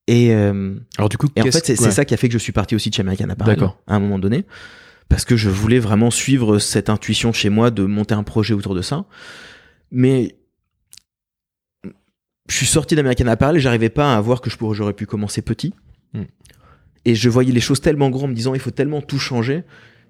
[0.06, 1.90] et euh, Alors du coup, et en fait, c'est ouais.
[1.90, 3.98] ça qui a fait que je suis parti aussi de chez American Apparel à un
[4.00, 4.44] moment donné,
[5.08, 8.74] parce que je voulais vraiment suivre cette intuition chez moi de monter un projet autour
[8.74, 9.06] de ça.
[9.90, 10.36] Mais
[12.48, 15.06] je suis sorti d'American Apparel et j'arrivais pas à voir que je pourrais, j'aurais pu
[15.06, 15.72] commencer petit.
[16.12, 16.24] Hmm.
[17.04, 19.62] Et je voyais les choses tellement grandes, en me disant il faut tellement tout changer.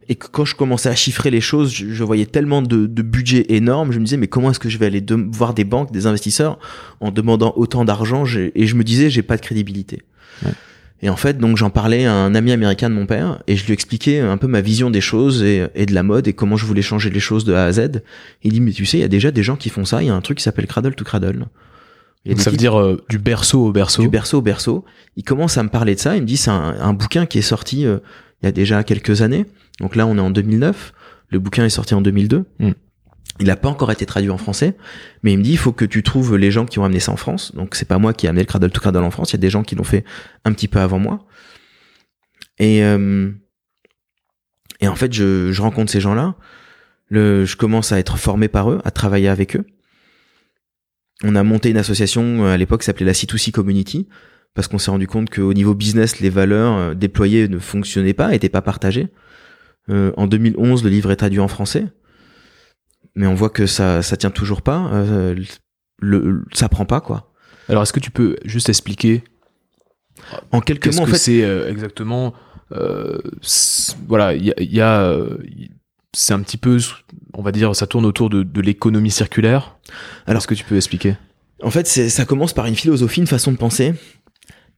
[0.07, 3.03] Et que quand je commençais à chiffrer les choses, je, je voyais tellement de, de
[3.03, 5.65] budget énorme, je me disais mais comment est-ce que je vais aller de- voir des
[5.65, 6.59] banques, des investisseurs
[7.01, 8.25] en demandant autant d'argent?
[8.55, 10.03] Et je me disais j'ai pas de crédibilité.
[10.45, 10.53] Ouais.
[11.01, 13.65] Et en fait, donc j'en parlais à un ami américain de mon père et je
[13.65, 16.57] lui expliquais un peu ma vision des choses et, et de la mode et comment
[16.57, 18.03] je voulais changer les choses de A à Z.
[18.43, 20.03] Il dit mais tu sais, il y a déjà des gens qui font ça.
[20.03, 21.47] Il y a un truc qui s'appelle Cradle to Cradle.
[22.27, 24.03] Donc ça veut dire euh, du berceau au berceau.
[24.03, 24.85] du berceau au berceau.
[25.17, 26.17] Il commence à me parler de ça.
[26.17, 27.99] Il me dit c'est un, un bouquin qui est sorti euh,
[28.43, 29.47] il y a déjà quelques années.
[29.81, 30.93] Donc là, on est en 2009.
[31.29, 32.45] Le bouquin est sorti en 2002.
[32.59, 32.71] Mm.
[33.41, 34.77] Il n'a pas encore été traduit en français,
[35.23, 37.11] mais il me dit il faut que tu trouves les gens qui ont amené ça
[37.11, 37.53] en France.
[37.55, 39.33] Donc c'est pas moi qui ai amené le Cradle to Cradle en France.
[39.33, 40.05] Il y a des gens qui l'ont fait
[40.45, 41.27] un petit peu avant moi.
[42.59, 43.33] Et euh,
[44.81, 46.37] et en fait, je, je rencontre ces gens-là.
[47.09, 49.67] Le, je commence à être formé par eux, à travailler avec eux.
[51.23, 54.09] On a monté une association euh, à l'époque qui s'appelait la C2C Community
[54.55, 58.35] parce qu'on s'est rendu compte qu'au niveau business, les valeurs euh, déployées ne fonctionnaient pas,
[58.35, 59.09] étaient pas partagées.
[59.91, 61.87] Euh, en 2011, le livre est traduit en français,
[63.15, 64.89] mais on voit que ça ça tient toujours pas.
[64.93, 65.35] Euh,
[65.99, 67.33] le, ça prend pas quoi.
[67.69, 69.25] Alors est-ce que tu peux juste expliquer
[70.53, 72.35] En quelques mots, en que fait, c'est euh, exactement
[72.71, 75.71] Voilà, il y a, y
[76.15, 76.79] c'est un petit peu,
[77.35, 79.77] on va dire, ça tourne autour de, de l'économie circulaire.
[80.27, 81.17] Alors est-ce que tu peux expliquer?
[81.63, 83.95] En fait, ça commence par une philosophie, une façon de penser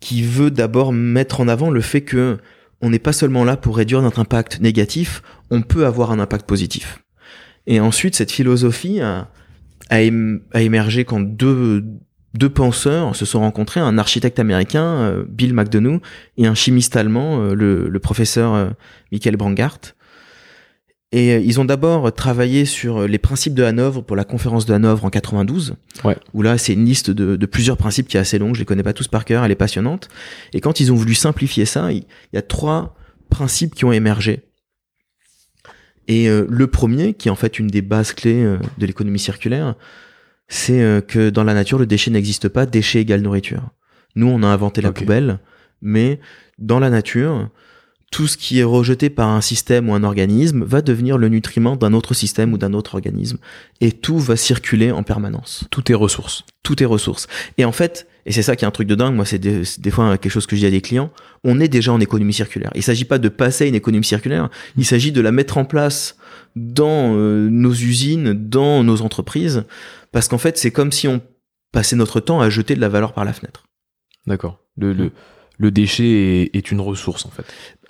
[0.01, 2.39] qui veut d'abord mettre en avant le fait que
[2.83, 6.47] on n'est pas seulement là pour réduire notre impact négatif, on peut avoir un impact
[6.47, 7.03] positif.
[7.67, 9.31] Et ensuite, cette philosophie a,
[9.89, 11.83] a émergé quand deux,
[12.35, 16.01] deux penseurs se sont rencontrés, un architecte américain, euh, Bill McDonough,
[16.37, 18.69] et un chimiste allemand, euh, le, le professeur euh,
[19.11, 19.81] Michael Brangart.
[21.17, 24.75] Et euh, ils ont d'abord travaillé sur les principes de Hanovre pour la conférence de
[24.75, 25.75] Hanovre en 92
[26.35, 28.67] où là c'est une liste de, de plusieurs principes qui est assez longue, je les
[28.67, 30.09] connais pas tous par cœur, elle est passionnante.
[30.53, 32.95] Et quand ils ont voulu simplifier ça, il, y a trois
[33.31, 34.43] principes qui ont émergé.
[36.09, 39.19] Et euh, le premier, qui est en fait une des bases clés euh, de l'économie
[39.19, 39.75] circulaire,
[40.49, 43.71] c'est euh, que dans la nature le déchet n'existe pas, déchet égale nourriture.
[44.15, 45.41] Nous on a inventé la poubelle,
[45.83, 46.21] mais
[46.59, 47.51] dans la nature,
[48.13, 51.77] tout ce qui est rejeté par un système ou un organisme va devenir le nutriment
[51.77, 53.39] d'un autre système ou d'un autre organisme.
[53.81, 56.45] Et tout va circuler en permanence Tout est ressources.
[56.63, 57.27] tout est ressources.
[57.59, 59.91] Et en fait, et c'est ça qui est un truc de dingue, moi c'est des,
[59.91, 61.11] fois quelque chose que je dis à des clients,
[61.45, 62.71] on est déjà en économie circulaire.
[62.75, 65.65] Il s'agit pas de passer à une économie circulaire, il s'agit de la mettre en
[65.65, 66.17] place
[66.55, 69.65] dans euh, nos usines, dans nos entreprises,
[70.11, 71.21] parce qu'en fait c'est comme si on
[71.71, 73.65] passait notre temps à jeter de la valeur par la fenêtre.
[74.27, 74.59] D'accord.
[74.77, 75.13] Le, le,
[75.59, 77.47] le déchet est, est une ressource en fait.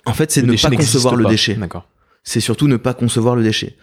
[0.07, 1.55] En fait c'est ne pas concevoir le déchet.
[1.55, 1.87] D'accord.
[2.23, 3.75] c'est surtout ne pas concevoir le déchet.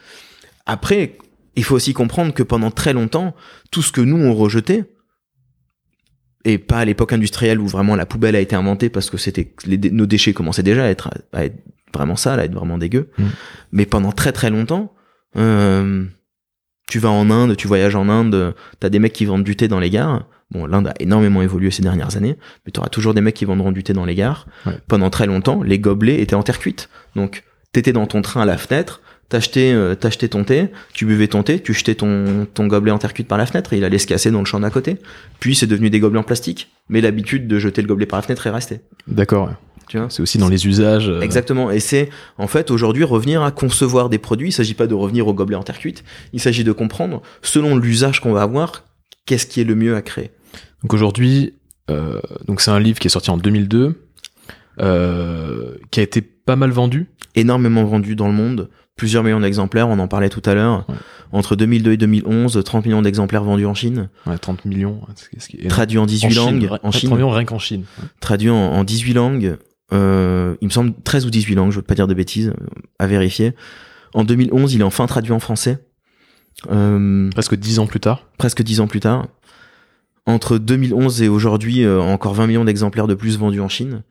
[0.66, 1.18] Après,
[1.56, 3.34] il faut aussi comprendre que pendant très longtemps,
[3.70, 4.84] tout ce que nous on rejetait,
[6.44, 9.54] et pas à l'époque industrielle où vraiment la poubelle a été inventée parce que c'était
[9.66, 11.56] nos déchets commençaient déjà à être à être
[11.92, 13.10] vraiment sales, à être vraiment dégueux.
[13.18, 13.24] Mm.
[13.72, 14.94] Mais pendant très très longtemps,
[15.36, 16.04] euh,
[16.86, 19.68] tu vas en Inde, tu voyages en Inde, t'as des mecs qui vendent du thé
[19.68, 20.26] dans les gares.
[20.50, 23.44] Bon, l'Inde a énormément évolué ces dernières années, mais tu auras toujours des mecs qui
[23.44, 24.46] vendront du thé dans les gares.
[24.66, 24.78] Ouais.
[24.86, 26.88] Pendant très longtemps, les gobelets étaient en terre cuite.
[27.16, 31.26] Donc, t'étais dans ton train à la fenêtre, t'achetais, euh, t'achetais ton thé, tu buvais
[31.26, 33.84] ton thé, tu jetais ton, ton gobelet en terre cuite par la fenêtre et il
[33.84, 34.98] allait se casser dans le champ d'à côté.
[35.40, 38.22] Puis c'est devenu des gobelets en plastique, mais l'habitude de jeter le gobelet par la
[38.22, 38.80] fenêtre est restée.
[39.08, 39.52] D'accord.
[39.84, 39.88] Ouais.
[39.88, 41.08] Tu vois C'est aussi dans les usages.
[41.08, 41.70] euh, Exactement.
[41.70, 44.48] Et c'est en fait aujourd'hui revenir à concevoir des produits.
[44.48, 46.04] Il s'agit pas de revenir au gobelet en terre cuite.
[46.32, 48.84] Il s'agit de comprendre selon l'usage qu'on va avoir,
[49.26, 50.30] qu'est-ce qui est le mieux à créer.
[50.82, 51.54] Donc aujourd'hui,
[51.90, 54.00] euh, donc c'est un livre qui est sorti en 2002,
[54.80, 57.08] euh, qui a été pas mal vendu.
[57.36, 59.88] Énormément vendu dans le monde, plusieurs millions d'exemplaires.
[59.88, 60.84] On en parlait tout à l'heure.
[60.88, 60.94] Ouais.
[61.32, 65.00] Entre 2002 et 2011, 30 millions d'exemplaires vendus en Chine, Ouais, 30 millions.
[65.68, 66.68] traduits en 18 En Chine, langues.
[66.72, 67.84] En 30 Chine, millions rien qu'en Chine.
[68.20, 69.56] traduit en, en 18 langues.
[69.94, 71.70] Euh, il me semble 13 ou 18 langues.
[71.70, 72.66] Je veux pas dire de bêtises, euh,
[72.98, 73.54] à vérifier.
[74.12, 75.78] En 2011, il est enfin traduit en français.
[76.70, 78.26] Euh, Presque 10 ans plus tard.
[78.38, 79.26] presque dix ans plus tard.
[80.26, 84.02] Entre 2011 et aujourd'hui, euh, encore 20 millions d'exemplaires de plus vendus en Chine.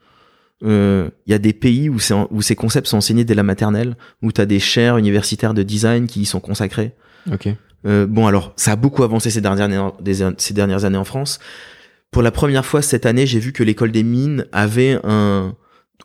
[0.66, 4.40] Il y a des pays où, ces concepts sont enseignés dès la maternelle, où tu
[4.40, 6.94] as des chaires universitaires de design qui y sont consacrées.
[7.30, 7.50] Ok.
[7.84, 9.92] Bon, alors, ça a beaucoup avancé dernières,
[10.38, 11.40] ces dernières années en France.
[12.12, 15.54] Pour la première fois cette année, j'ai vu que l'école des mines avait un,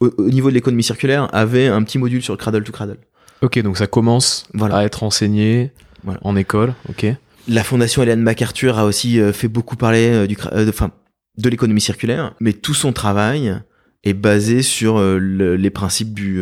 [0.01, 2.99] au, au niveau de l'économie circulaire, avait un petit module sur le cradle to cradle.
[3.43, 4.77] Ok, donc ça commence Voilà.
[4.79, 5.73] à être enseigné
[6.05, 6.21] Voilà.
[6.25, 6.75] en école.
[6.89, 7.07] Ok.
[7.47, 10.91] La fondation Hélène MacArthur a aussi euh, fait beaucoup parler euh, du, euh, de, enfin,
[11.39, 13.57] de l'économie circulaire, mais tout son travail
[14.05, 16.41] est basé sur le- les principes du,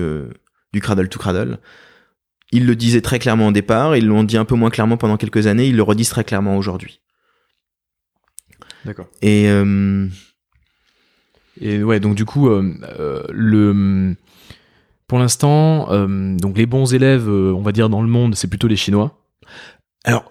[0.72, 1.58] du cradle to cradle.
[2.52, 5.16] Ils le disaient très clairement au départ, ils l'ont dit un peu moins clairement pendant
[5.16, 7.00] quelques années, ils le redisent très clairement aujourd'hui.
[8.84, 9.08] D'accord.
[9.22, 10.06] Et euh,
[11.60, 14.14] Et ouais, donc du coup, euh, euh, le
[15.06, 18.68] Pour l'instant, euh, donc les bons élèves, on va dire dans le monde, c'est plutôt
[18.68, 19.18] les Chinois.
[20.04, 20.24] Alors,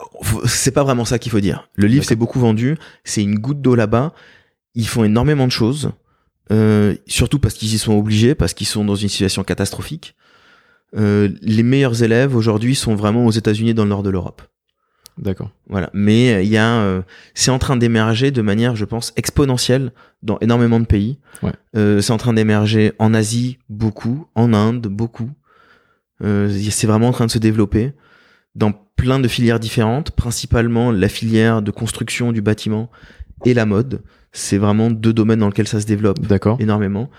[0.46, 1.70] c'est pas vraiment ça qu'il faut dire.
[1.76, 4.14] Le livre s'est beaucoup vendu, c'est une goutte d'eau là-bas.
[4.74, 5.92] Ils font énormément de choses,
[6.52, 10.16] euh, surtout parce qu'ils y sont obligés, parce qu'ils sont dans une situation catastrophique.
[10.96, 14.42] Euh, les meilleurs élèves aujourd'hui sont vraiment aux États-Unis et dans le nord de l'Europe.
[15.18, 15.52] D'accord.
[15.70, 15.90] Voilà.
[15.94, 17.02] Mais euh, il y a, euh,
[17.34, 19.92] c'est en train d'émerger de manière, je pense, exponentielle
[20.24, 21.20] dans énormément de pays.
[21.42, 21.54] Ouais.
[21.76, 25.30] Euh, c'est en train d'émerger en Asie beaucoup, en Inde beaucoup.
[26.24, 27.94] Euh, c'est vraiment en train de se développer
[28.56, 32.90] dans plein de filières différentes, principalement la filière de construction du bâtiment
[33.46, 34.02] et la mode.
[34.32, 36.58] C'est vraiment deux domaines dans lesquels ça se développe D'accord.
[36.60, 37.10] énormément.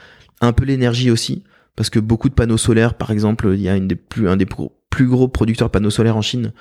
[0.40, 1.44] Un peu l'énergie aussi,
[1.76, 4.36] parce que beaucoup de panneaux solaires, par exemple, il y a une des plus, un
[4.36, 6.52] des plus gros producteurs de panneaux solaires en Chine,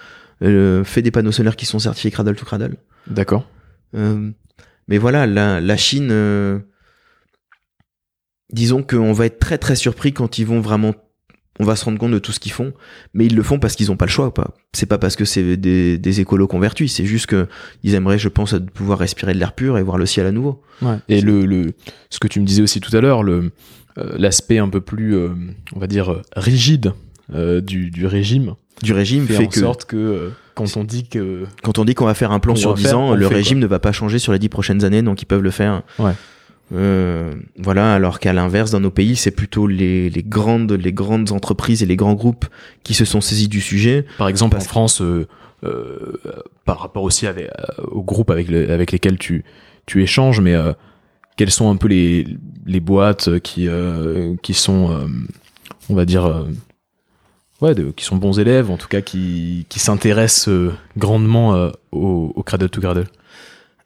[0.42, 2.76] euh, fait des panneaux solaires qui sont certifiés Cradle to Cradle.
[3.08, 3.50] D'accord.
[3.96, 4.32] Euh,
[4.88, 6.60] mais voilà, la, la Chine, euh,
[8.52, 10.94] disons qu'on va être très très surpris quand ils vont vraiment,
[11.60, 12.74] on va se rendre compte de tout ce qu'ils font,
[13.14, 14.54] mais ils le font parce qu'ils ont pas le choix, pas.
[14.74, 17.48] C'est pas parce que c'est des, des écolos convertis, c'est juste que
[17.84, 20.62] ils aimeraient, je pense, pouvoir respirer de l'air pur et voir le ciel à nouveau.
[20.82, 20.98] Ouais.
[21.08, 21.74] Et le, le,
[22.10, 23.52] ce que tu me disais aussi tout à l'heure, le,
[23.98, 26.94] euh, l'aspect un peu plus, on va dire, rigide
[27.34, 31.08] du, du régime Du régime fait, fait en que sorte que euh, quand on dit
[31.08, 33.28] que quand on dit qu'on va faire un plan sur va 10 faire, ans, le
[33.28, 35.82] régime ne va pas changer sur les 10 prochaines années, donc ils peuvent le faire.
[36.00, 36.12] Ouais.
[36.74, 41.32] Euh, voilà, alors qu'à l'inverse, dans nos pays, c'est plutôt les, les grandes les grandes
[41.32, 42.46] entreprises et les grands groupes
[42.84, 44.06] qui se sont saisis du sujet.
[44.18, 45.28] Par exemple, en France, euh,
[45.64, 46.14] euh,
[46.66, 47.50] par rapport aussi avec,
[47.92, 49.44] aux groupes avec, le- avec lesquels tu,
[49.86, 50.56] tu échanges, mais
[51.38, 52.26] quelles sont un peu les,
[52.66, 53.68] les boîtes qui,
[54.42, 55.08] qui sont,
[55.90, 56.46] on va dire,
[57.62, 61.70] ouais, de- qui sont bons élèves, en tout cas qui, qui s'intéressent euh, grandement euh,
[61.92, 63.06] au, au Cradle to Cradle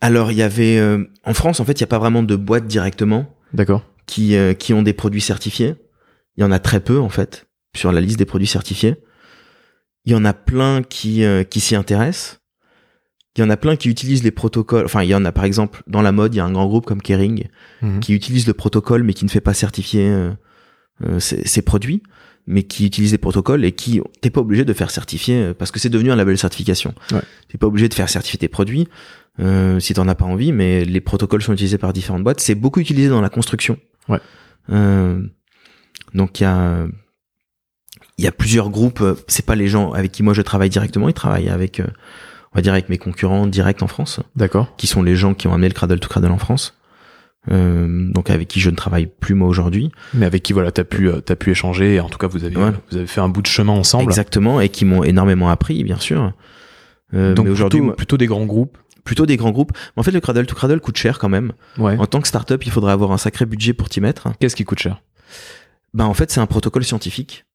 [0.01, 2.35] Alors, il y avait euh, en France, en fait, il y a pas vraiment de
[2.35, 3.83] boîtes directement D'accord.
[4.05, 5.75] qui euh, qui ont des produits certifiés.
[6.37, 8.95] Il y en a très peu en fait sur la liste des produits certifiés.
[10.05, 12.39] Il y en a plein qui euh, qui s'y intéressent.
[13.35, 14.85] Il y en a plein qui utilisent les protocoles.
[14.85, 16.65] Enfin, il y en a par exemple dans la mode, il y a un grand
[16.67, 17.47] groupe comme Kering
[17.81, 17.99] Mhm.
[18.01, 20.29] qui utilise le protocole mais qui ne fait pas certifier
[21.19, 22.03] ses, ses produits,
[22.49, 25.71] mais qui utilise les protocoles et qui t'es pas obligé de faire certifier euh, parce
[25.71, 26.93] que c'est devenu un label de certification.
[27.11, 27.21] Ouais.
[27.47, 28.87] T'es pas obligé de faire certifier tes produits
[29.39, 32.41] euh, si t'en as pas envie, mais les protocoles sont utilisés par différentes boîtes.
[32.41, 33.77] C'est beaucoup utilisé dans la construction.
[34.09, 34.19] Ouais.
[34.71, 35.21] Euh,
[36.13, 36.87] donc il y a
[38.17, 39.01] il y a plusieurs groupes.
[39.01, 41.07] euh, C'est pas les gens avec qui moi je travaille directement.
[41.07, 41.87] Ils travaillent avec, euh,
[42.51, 44.75] on va dire avec mes concurrents directs en France D'accord.
[44.75, 46.78] qui sont les gens qui ont amené le Cradle to Cradle en France.
[47.49, 49.91] Euh, donc avec qui je ne travaille plus moi aujourd'hui.
[50.13, 52.43] Mais avec qui, voilà, t'as pu, euh, t'as pu échanger, et en tout cas, vous
[52.43, 54.03] avez, vous avez fait un bout de chemin ensemble.
[54.03, 56.33] Exactement, et qui m'ont énormément appris, bien sûr.
[57.13, 58.77] Euh, Donc aujourd'hui, plutôt, des grands groupes.
[59.03, 59.71] plutôt des grands groupes.
[59.95, 61.53] Mais en fait, le Cradle to Cradle coûte cher quand même.
[61.77, 61.97] Ouais.
[61.97, 64.27] En tant que startup, il faudrait avoir un sacré budget pour t'y mettre.
[64.39, 65.01] Qu'est-ce qui coûte cher?
[65.93, 67.45] Ben en fait, c'est un protocole scientifique.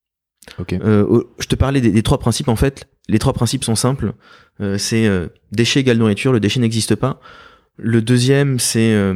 [0.59, 0.72] Ok.
[0.72, 2.49] Euh, je te parlais des, des trois principes.
[2.49, 4.14] En fait, les trois principes sont simples.
[4.61, 6.32] Euh, c'est euh, déchet égale nourriture.
[6.32, 7.20] Le déchet n'existe pas.
[7.76, 9.14] Le deuxième, c'est euh,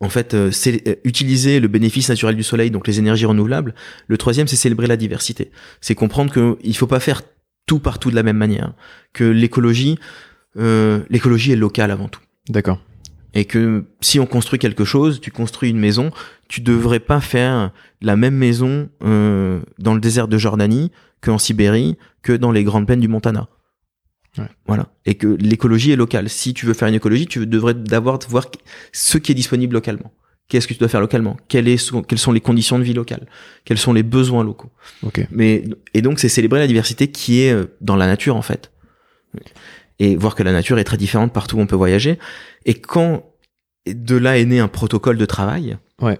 [0.00, 3.74] en fait euh, c'est euh, utiliser le bénéfice naturel du soleil, donc les énergies renouvelables.
[4.06, 5.50] Le troisième, c'est célébrer la diversité.
[5.80, 7.22] C'est comprendre que il faut pas faire
[7.66, 8.72] tout partout de la même manière.
[9.12, 9.98] Que l'écologie,
[10.56, 12.80] euh, l'écologie est locale avant tout D'accord.
[13.34, 16.10] et que si on construit quelque chose, tu construis une maison,
[16.48, 17.70] tu devrais pas faire
[18.00, 20.90] la même maison euh, dans le désert de Jordanie
[21.20, 23.48] que en Sibérie, que dans les grandes plaines du Montana.
[24.38, 24.46] Ouais.
[24.66, 24.88] Voilà.
[25.06, 26.28] Et que l'écologie est locale.
[26.28, 28.46] Si tu veux faire une écologie, tu devrais d'abord voir
[28.92, 30.12] ce qui est disponible localement.
[30.48, 31.36] Qu'est-ce que tu dois faire localement?
[31.48, 33.26] Quelle est, Quelles sont les conditions de vie locales?
[33.66, 34.70] Quels sont les besoins locaux?
[35.02, 35.26] Ok.
[35.30, 38.70] mais et donc c'est célébrer la diversité qui est euh, dans la nature en fait
[39.98, 42.18] et voir que la nature est très différente partout où on peut voyager
[42.64, 43.24] et quand
[43.86, 46.18] de là est né un protocole de travail Ouais.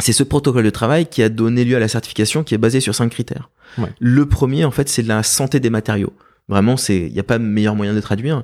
[0.00, 2.80] c'est ce protocole de travail qui a donné lieu à la certification qui est basée
[2.80, 3.88] sur cinq critères Ouais.
[3.98, 6.12] le premier en fait c'est la santé des matériaux
[6.48, 8.42] Vraiment, c'est, il n'y a pas meilleur moyen de traduire.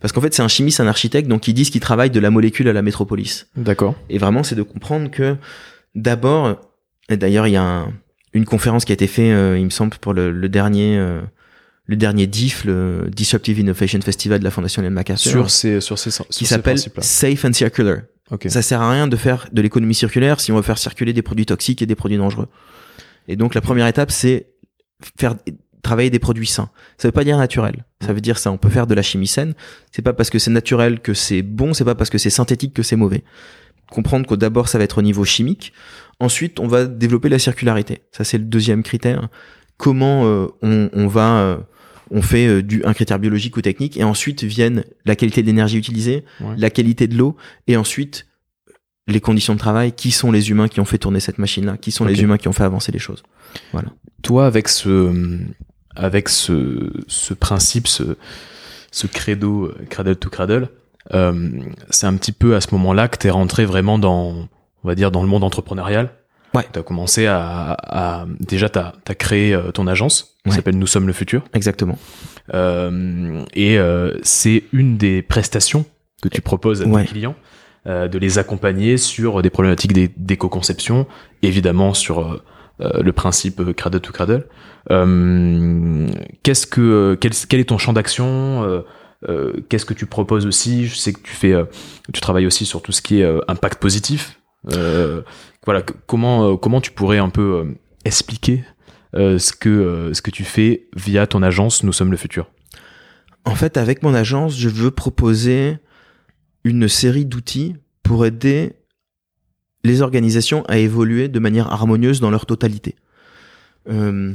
[0.00, 2.30] Parce qu'en fait, c'est un chimiste, un architecte, donc ils disent qu'ils travaillent de la
[2.30, 3.46] molécule à la métropolis.
[3.56, 3.94] D'accord.
[4.08, 5.36] Et vraiment, c'est de comprendre que
[5.94, 6.56] d'abord,
[7.08, 7.92] et d'ailleurs, il y a un-
[8.32, 11.20] une conférence qui a été faite, euh, il me semble, pour le, le dernier, euh,
[11.84, 15.98] le dernier DIF, le Disruptive Innovation Festival de la Fondation Ellen MacArthur, Sur ces, sur
[15.98, 16.78] ces, sur qui s'appelle.
[16.78, 17.98] Safe and Circular.
[18.30, 18.46] Ok.
[18.48, 21.20] Ça sert à rien de faire de l'économie circulaire si on veut faire circuler des
[21.20, 22.48] produits toxiques et des produits dangereux.
[23.28, 24.46] Et donc, la première étape, c'est
[25.18, 25.34] faire
[25.82, 26.70] travailler des produits sains.
[26.96, 27.84] Ça veut pas dire naturel.
[28.00, 28.50] Ça veut dire ça.
[28.52, 29.54] On peut faire de la chimie saine.
[29.90, 31.74] C'est pas parce que c'est naturel que c'est bon.
[31.74, 33.24] C'est pas parce que c'est synthétique que c'est mauvais.
[33.90, 35.72] Comprendre que d'abord ça va être au niveau chimique.
[36.20, 38.02] Ensuite, on va développer la circularité.
[38.12, 39.28] Ça c'est le deuxième critère.
[39.76, 41.56] Comment euh, on, on va euh,
[42.10, 45.46] on fait euh, du un critère biologique ou technique et ensuite viennent la qualité de
[45.48, 46.54] l'énergie utilisée, Ouais.
[46.56, 48.26] la qualité de l'eau et ensuite
[49.08, 51.90] les conditions de travail, qui sont les humains qui ont fait tourner cette machine-là, qui
[51.90, 53.24] sont les humains qui ont fait avancer les choses?
[54.22, 55.12] Toi, avec ce,
[55.96, 58.16] avec ce, ce principe, ce,
[58.90, 60.68] ce credo euh, cradle to cradle,
[61.14, 61.50] euh,
[61.90, 64.48] c'est un petit peu à ce moment-là que tu es rentré vraiment dans,
[64.84, 66.10] on va dire, dans le monde entrepreneurial.
[66.54, 66.66] Ouais.
[66.72, 70.56] Tu as commencé à, à- déjà, tu as, créé euh, ton agence qui Ouais.
[70.56, 71.42] s'appelle Nous sommes le futur.
[71.54, 71.98] Exactement.
[72.54, 75.84] Euh, et euh, c'est une des prestations
[76.22, 77.04] que tu proposes à Ouais.
[77.04, 77.34] tes clients,
[77.86, 81.06] de les accompagner sur des problématiques d'é- d'éco-conception,
[81.42, 82.40] évidemment sur
[82.80, 84.46] le principe euh, cradle to cradle.
[84.90, 86.08] Euh,
[86.42, 88.80] qu'est-ce que euh, quel, est ton champ d'action euh,
[89.28, 90.86] euh, Qu'est-ce que tu proposes aussi?
[90.86, 91.64] Je sais que tu fais, euh,
[92.12, 94.40] tu travailles aussi sur tout ce qui est euh, impact positif.
[94.72, 95.22] Euh,
[95.64, 98.64] voilà, comment euh, comment tu pourrais un peu euh, expliquer
[99.14, 102.48] euh, ce que euh, ce que tu fais via ton agence Nous sommes le futur.
[103.44, 105.78] En fait, avec mon agence, je veux proposer
[106.64, 108.74] une série d'outils pour aider
[109.84, 112.94] les organisations à évoluer de manière harmonieuse dans leur totalité.
[113.90, 114.32] Euh,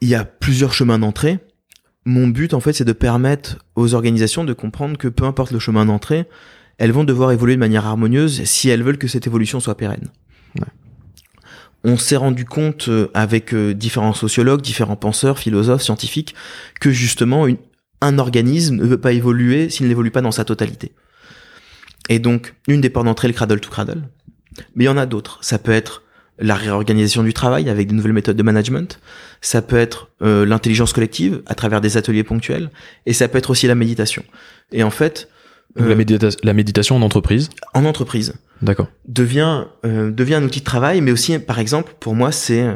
[0.00, 1.38] Il y a plusieurs chemins d'entrée.
[2.04, 5.60] Mon but, en fait, c'est de permettre aux organisations de comprendre que peu importe le
[5.60, 6.26] chemin d'entrée,
[6.78, 10.08] elles vont devoir évoluer de manière harmonieuse si elles veulent que cette évolution soit pérenne.
[10.58, 10.66] Ouais.
[11.84, 16.34] On s'est rendu compte euh, avec euh, différents sociologues, différents penseurs, philosophes, scientifiques,
[16.80, 17.58] que justement une-
[18.00, 20.92] un organisme ne peut pas évoluer s'il n'évolue pas dans sa totalité.
[22.08, 24.02] Et donc, une des portes d'entrée, le cradle to cradle.
[24.74, 25.38] Mais il y en a d'autres.
[25.42, 26.02] Ça peut être
[26.38, 28.98] la réorganisation du travail avec de nouvelles méthodes de management.
[29.40, 32.70] Ça peut être euh, l'intelligence collective à travers des ateliers ponctuels.
[33.06, 34.24] Et ça peut être aussi la méditation.
[34.72, 35.28] Et en fait,
[35.76, 37.48] Donc euh, la, médita- la méditation en entreprise.
[37.74, 38.88] en entreprise, D'accord.
[39.06, 42.66] devient euh, devient un outil de travail, mais aussi, par exemple, pour moi, c'est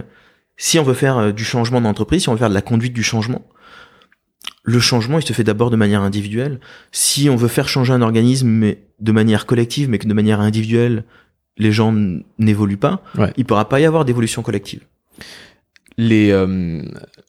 [0.57, 2.93] si on veut faire euh, du changement d'entreprise, si on veut faire de la conduite
[2.93, 3.47] du changement,
[4.64, 6.61] le changement, il se fait d'abord de manière individuelle.
[6.92, 10.40] Si on veut faire changer un organisme, mais de manière collective, mais que de manière
[10.40, 11.05] individuelle,
[11.59, 11.94] les gens
[12.38, 13.32] n'évoluent pas, Ouais.
[13.36, 14.80] il pourra pas y avoir d'évolution collective.
[15.99, 16.82] Les, euh,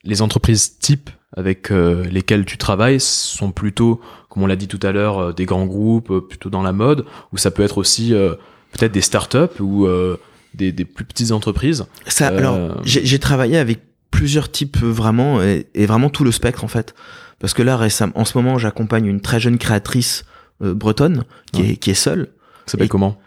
[0.03, 4.80] les entreprises types avec euh, lesquelles tu travailles sont plutôt, comme on l'a dit tout
[4.84, 7.78] à l'heure, euh, des grands groupes, euh, plutôt dans la mode, ou ça peut être
[7.78, 8.34] aussi euh,
[8.74, 10.18] peut-être des startups ou euh,
[10.53, 11.86] des, des plus petites entreprises.
[12.07, 13.80] Ça, alors, j'ai travaillé avec
[14.18, 16.93] plusieurs types euh, vraiment, et, et vraiment tout le spectre en fait.
[17.39, 20.26] Parce que là, récemment, en ce moment, j'accompagne une très jeune créatrice
[20.63, 21.70] euh, bretonne qui, Ouais.
[21.74, 22.30] est, qui est seule.
[22.65, 23.18] Ça s'appelle comment?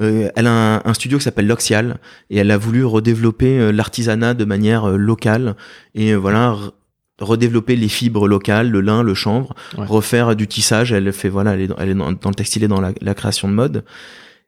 [0.00, 1.98] Euh, elle a un, un studio qui s'appelle L'Oxial
[2.30, 5.54] et elle a voulu redévelopper euh, l'artisanat de manière euh, locale
[5.94, 6.70] et voilà re-
[7.20, 9.84] redévelopper les fibres locales, le lin, le chanvre, Ouais.
[9.86, 10.92] refaire du tissage.
[10.92, 12.92] Elle fait voilà, elle est dans, elle est dans, dans le textile et dans la,
[13.00, 13.84] la création de mode.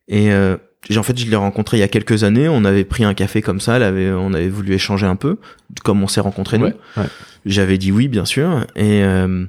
[0.08, 0.56] Et euh,
[0.96, 2.48] en fait, je l'ai rencontrée il y a quelques années.
[2.48, 3.76] On avait pris un café comme ça.
[3.76, 5.38] Elle avait, on avait voulu échanger un peu,
[5.84, 6.66] comme on s'est rencontrés nous.
[6.66, 7.06] Ouais, ouais.
[7.46, 8.66] J'avais dit oui, bien sûr.
[8.76, 9.46] Et, euh,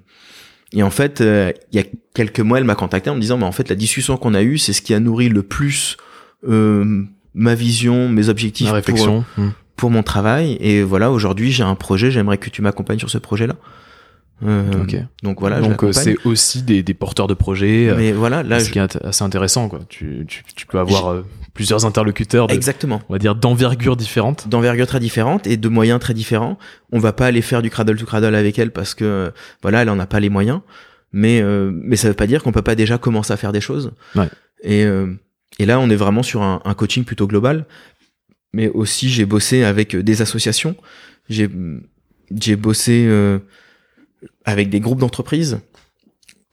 [0.74, 3.38] et en fait, euh, il y a quelques mois, elle m'a contacté en me disant,
[3.38, 5.98] bah, en fait, la discussion qu'on a eue, c'est ce qui a nourri le plus
[6.48, 7.04] euh,
[7.34, 9.24] ma vision, mes objectifs La pour.
[9.38, 9.52] Hmm.
[9.76, 10.58] pour mon travail.
[10.60, 13.56] Et voilà, aujourd'hui, j'ai un projet, j'aimerais que tu m'accompagnes sur ce projet-là.
[14.46, 14.84] Euh.
[15.24, 17.90] Donc voilà, Donc euh, c'est aussi des, des porteurs de projets.
[17.90, 19.70] euh, Mais voilà, là, ce je- qui est assez intéressant.
[19.70, 19.80] Quoi.
[19.90, 23.02] Tu, tu, tu peux avoir euh, plusieurs interlocuteurs de, exactement.
[23.10, 24.48] on va dire, d'envergure différente.
[24.50, 26.58] d'envergure très différente et de moyens très différents.
[26.92, 29.32] On va pas aller faire du cradle to cradle avec elle parce que
[29.62, 30.60] voilà, elle en a pas les moyens.
[31.12, 33.92] Mais mais ça veut pas dire qu'on peut pas déjà commencer à faire des choses.
[34.16, 34.28] Ouais.
[34.64, 34.84] Et
[35.60, 37.66] et là, on est vraiment sur un, un coaching plutôt global.
[38.54, 40.76] Mais aussi, j'ai bossé avec des associations.
[41.30, 41.50] J'ai
[42.36, 43.08] j'ai bossé
[44.46, 45.60] avec des groupes d'entreprises.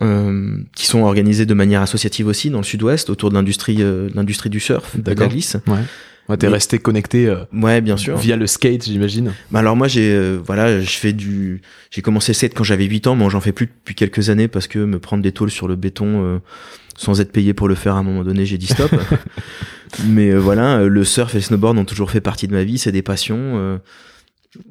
[0.02, 4.08] euh, qui sont organisés de manière associative aussi dans le sud-ouest autour de l'industrie euh,
[4.14, 5.28] l'industrie du surf de la D'accord.
[5.30, 5.74] glisse Ouais.
[6.28, 9.32] Ouais, T'es Mais- resté connecté euh, ouais bien sûr via le skate, j'imagine.
[9.50, 11.60] bah alors moi j'ai euh, voilà, je fais du
[11.90, 14.48] j'ai commencé le skate quand j'avais 8 ans, mais j'en fais plus depuis quelques années
[14.48, 16.38] parce que me prendre des tôles sur le béton euh,
[16.96, 18.90] sans être payé pour le faire à un moment donné, j'ai dit stop.
[20.06, 22.78] mais euh, voilà, le surf et le snowboard ont toujours fait partie de ma vie,
[22.78, 23.78] c'est des passions euh,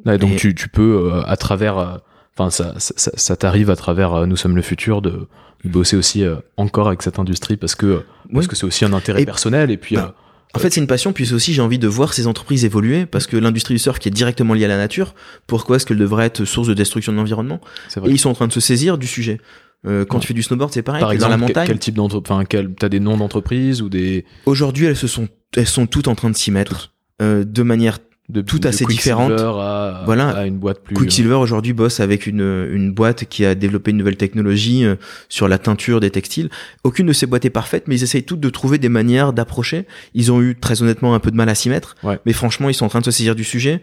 [0.05, 1.97] Ouais, donc Et- tu, tu peux euh, à travers, euh,
[2.39, 5.27] enfin ça, ça, ça- ça t'arrive à travers euh, Nous sommes le futur de,
[5.65, 8.47] bosser aussi euh, encore avec cette industrie parce que parce Oui.
[8.47, 10.87] que c'est aussi un intérêt Et- personnel et puis bah, euh, En fait, c'est une
[10.87, 13.99] passion, puis aussi j'ai envie de voir ces entreprises évoluer parce que l'industrie du surf
[13.99, 15.13] qui est directement liée à la nature,
[15.47, 17.59] pourquoi est-ce qu'elle devrait être source de destruction de l'environnement?
[18.05, 19.39] Et ils sont en train de se saisir du sujet.
[19.85, 20.21] Euh, quand Ouais.
[20.21, 20.99] tu fais du snowboard, c'est pareil.
[21.01, 21.67] Par exemple, dans la montagne.
[21.67, 25.27] quel type d'entreprise, enfin quel, t'as des noms d'entreprises ou des Aujourd'hui, elles se sont,
[25.55, 27.99] elles sont toutes en train de s'y mettre euh, de manière
[28.29, 29.15] de, Tout assez Quicksilver
[29.59, 30.29] à, Voilà.
[30.29, 33.91] à une boîte plus euh, Quicksilver aujourd'hui bosse avec une, une boîte qui a développé
[33.91, 34.95] une nouvelle technologie euh,
[35.29, 36.49] sur la teinture des textiles.
[36.83, 39.87] Aucune de ces boîtes est parfaite, mais ils essayent toutes de trouver des manières d'approcher.
[40.13, 42.19] Ils ont eu très honnêtement un peu de mal à s'y mettre, Ouais.
[42.25, 43.81] mais franchement ils sont en train de se saisir du sujet.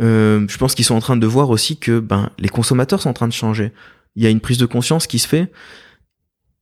[0.00, 3.10] Euh, je pense qu'ils sont en train de voir aussi que ben les consommateurs sont
[3.10, 3.70] en train de changer.
[4.16, 5.52] Il y a une prise de conscience qui se fait.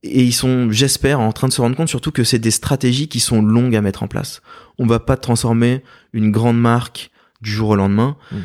[0.03, 3.07] et ils sont, j'espère, en train de se rendre compte surtout que c'est des stratégies
[3.07, 4.41] qui sont longues à mettre en place.
[4.77, 5.81] On va pas transformer
[6.11, 7.09] une grande marque
[7.43, 8.17] du jour au lendemain.
[8.31, 8.37] Mm.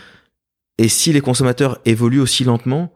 [0.78, 2.92] Et si les consommateurs évoluent aussi lentement,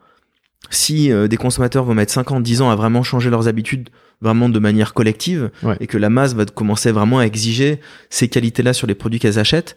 [0.70, 3.88] si euh, des consommateurs vont mettre 5 ans, 10 ans à vraiment changer leurs habitudes
[4.20, 5.76] vraiment de manière collective Ouais.
[5.80, 9.40] et que la masse va commencer vraiment à exiger ces qualités-là sur les produits qu'elles
[9.40, 9.76] achètent,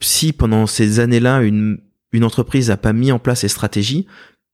[0.00, 1.78] si pendant ces années-là une,
[2.12, 4.06] une entreprise n'a pas mis en place ces stratégies,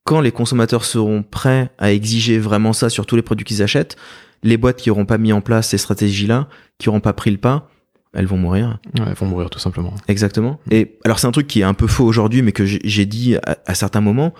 [0.03, 3.95] quand les consommateurs seront prêts à exiger vraiment ça sur tous les produits qu'ils achètent,
[4.43, 7.37] les boîtes qui n'auront pas mis en place ces stratégies-là, qui n'auront pas pris le
[7.37, 7.70] pas,
[8.13, 8.79] elles vont mourir.
[8.99, 9.93] Ouais, ils vont mourir tout simplement.
[10.07, 10.59] Exactement.
[10.69, 13.35] Et alors c'est un truc qui est un peu faux aujourd'hui, mais que j'ai dit
[13.45, 14.33] à, à certains moments.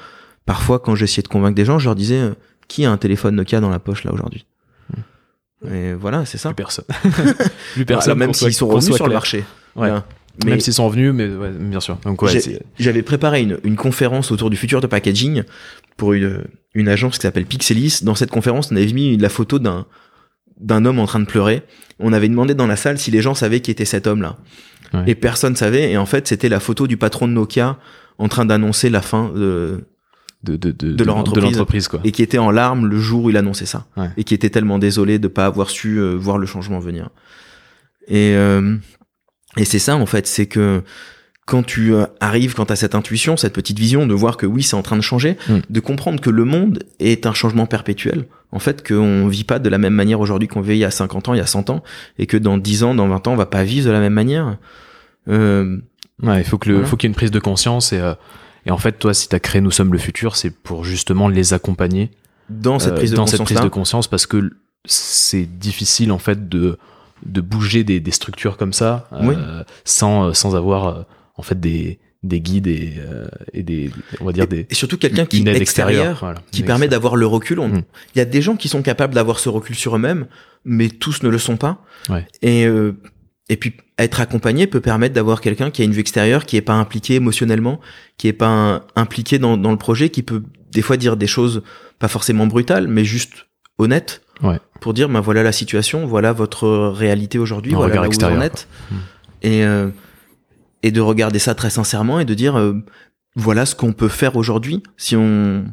[0.46, 2.34] Parfois, quand j'essayais de convaincre des gens, je leur disais euh,
[2.68, 4.46] qui a un téléphone Nokia dans la poche là aujourd'hui.
[5.72, 6.50] Et voilà, c'est ça.
[6.50, 6.86] Plus personne.
[7.74, 8.12] Plus personne.
[8.14, 9.44] Alors, même s'ils sont revenus sur le marché.
[9.76, 9.92] Ouais.
[10.44, 11.98] Mais Même s'ils sont revenus, mais ouais, bien sûr.
[12.80, 15.44] J'avais préparé une, une conférence autour du futur de packaging
[15.98, 16.44] pour une,
[16.74, 18.00] une agence qui s'appelle Pixelis.
[18.02, 19.86] Dans cette conférence, on avait mis la photo d'un
[20.60, 21.64] d'un homme en train de pleurer.
[22.00, 24.38] On avait demandé dans la salle si les gens savaient qui était cet homme-là.
[24.94, 25.04] Ouais.
[25.08, 25.92] Et personne savait.
[25.92, 27.78] Et en fait, c'était la photo du patron de Nokia
[28.18, 29.86] en train d'annoncer la fin de,
[30.44, 31.44] de, de, de, de leur entreprise.
[31.46, 32.02] l'entreprise, quoi.
[32.04, 34.10] et qui était en larmes le jour où il annonçait ça Ouais.
[34.18, 37.10] et qui était tellement désolé de pas avoir su euh, voir le changement venir.
[38.08, 38.76] Et euh,
[39.58, 40.82] et c'est ça en fait, c'est que
[41.46, 44.46] quand tu euh, arrives, quand tu as cette intuition, cette petite vision de voir que
[44.46, 45.58] oui, c'est en train de changer, Mm.
[45.70, 48.28] de comprendre que le monde est un changement perpétuel.
[48.52, 50.92] En fait, qu'on vit pas de la même manière aujourd'hui qu'on vivait il y a
[50.92, 51.84] 50 ans, il y a 100 ans,
[52.20, 54.14] et que dans 10 ans, dans 20 ans, on va pas vivre de la même
[54.14, 54.58] manière.
[55.28, 55.78] Euh,
[56.24, 56.88] Ouais, il faut que le, Voilà.
[56.88, 58.14] faut qu'il y ait une prise de conscience et, euh,
[58.68, 61.54] et en fait, toi, si t'as créé Nous sommes le futur, c'est pour justement les
[61.54, 62.12] accompagner
[62.48, 64.52] dans cette euh, prise de dans cette conscience prise de conscience parce que
[64.86, 66.78] c'est difficile en fait de
[67.26, 69.36] de bouger des, des structures comme ça euh, Oui.
[69.84, 71.02] sans euh, sans avoir euh,
[71.42, 73.90] en fait des des guides et, euh, et des
[74.20, 76.40] on va dire des et surtout quelqu'un qui est extérieur, voilà.
[76.52, 77.58] qui permet d'avoir le recul.
[77.60, 77.82] Mm.
[78.14, 80.28] Il y a des gens qui sont capables d'avoir ce recul sur eux-mêmes,
[80.64, 81.84] mais tous ne le sont pas.
[82.10, 82.28] Ouais.
[82.44, 82.94] Et euh,
[83.50, 86.62] et puis être accompagné peut permettre d'avoir quelqu'un qui a une vue extérieure, qui est
[86.62, 87.82] pas impliqué émotionnellement,
[88.20, 91.28] qui est pas un- impliqué dans, dans le projet, qui peut des fois dire des
[91.28, 91.64] choses
[91.98, 93.48] pas forcément brutales, mais juste
[93.80, 94.22] honnêtes.
[94.44, 94.60] Ouais.
[94.80, 98.42] Pour dire, ben voilà la situation, voilà votre réalité aujourd'hui, voilà là où vous en
[98.42, 98.68] êtes.
[98.92, 98.96] Mm.
[99.42, 99.90] Et euh,
[100.84, 102.74] et de regarder ça très sincèrement et de dire euh,
[103.36, 105.66] voilà ce qu'on peut faire aujourd'hui si on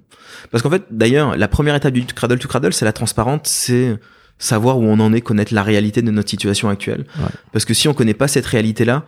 [0.50, 3.98] parce qu'en fait d'ailleurs la première étape du cradle to cradle c'est la transparente c'est
[4.38, 7.06] savoir où on en est connaître la réalité de notre situation actuelle.
[7.18, 7.28] Ouais.
[7.52, 9.04] parce que si on connaît pas cette réalité là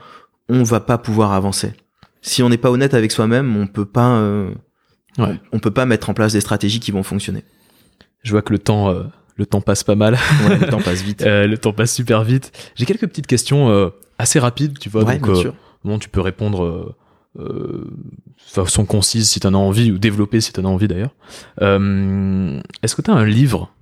[0.48, 1.72] on va pas pouvoir avancer.
[2.22, 4.51] Si on n'est pas honnête avec soi-même on peut pas euh,
[5.18, 5.40] Ouais.
[5.53, 7.44] on peut pas mettre en place des stratégies qui vont fonctionner.
[8.22, 9.03] Je vois que le temps euh,
[9.36, 10.18] le temps passe pas mal.
[10.48, 11.22] Ouais, le temps passe vite.
[11.22, 12.53] Euh, le temps passe super vite.
[12.76, 13.88] J'ai quelques petites questions euh,
[14.18, 15.55] assez rapides tu vois donc bien euh, sûr
[16.01, 16.95] Tu peux répondre euh,
[17.39, 17.91] euh,
[18.37, 21.14] façon concise si tu en as envie, ou développer si tu en as envie d'ailleurs.
[21.62, 23.72] Euh, Est-ce que tu as un livre,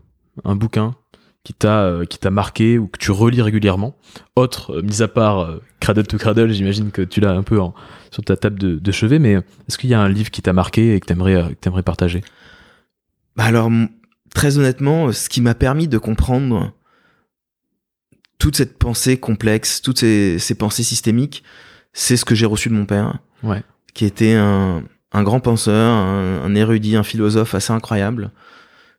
[0.45, 0.95] un bouquin
[1.45, 3.97] qui t'a euh, qui t'a marqué ou que tu relis régulièrement?
[4.37, 7.75] Autre, mis à part Cradle to Cradle, j'imagine que tu l'as un peu en-
[8.11, 10.95] sur ta table de, chevet, mais est-ce qu'il y a un livre qui t'a marqué
[10.95, 12.23] et que t'aimerais que t'aimerais partager?
[13.37, 13.71] Bah alors,
[14.35, 16.73] très honnêtement, ce qui m'a permis de comprendre
[18.39, 21.43] toute cette pensée complexe, toutes ces pensées systémiques,
[21.93, 23.63] c'est ce que j'ai reçu de mon père, Ouais.
[23.95, 24.83] qui était un,
[25.13, 28.31] un grand penseur, un, un érudit, un philosophe assez incroyable,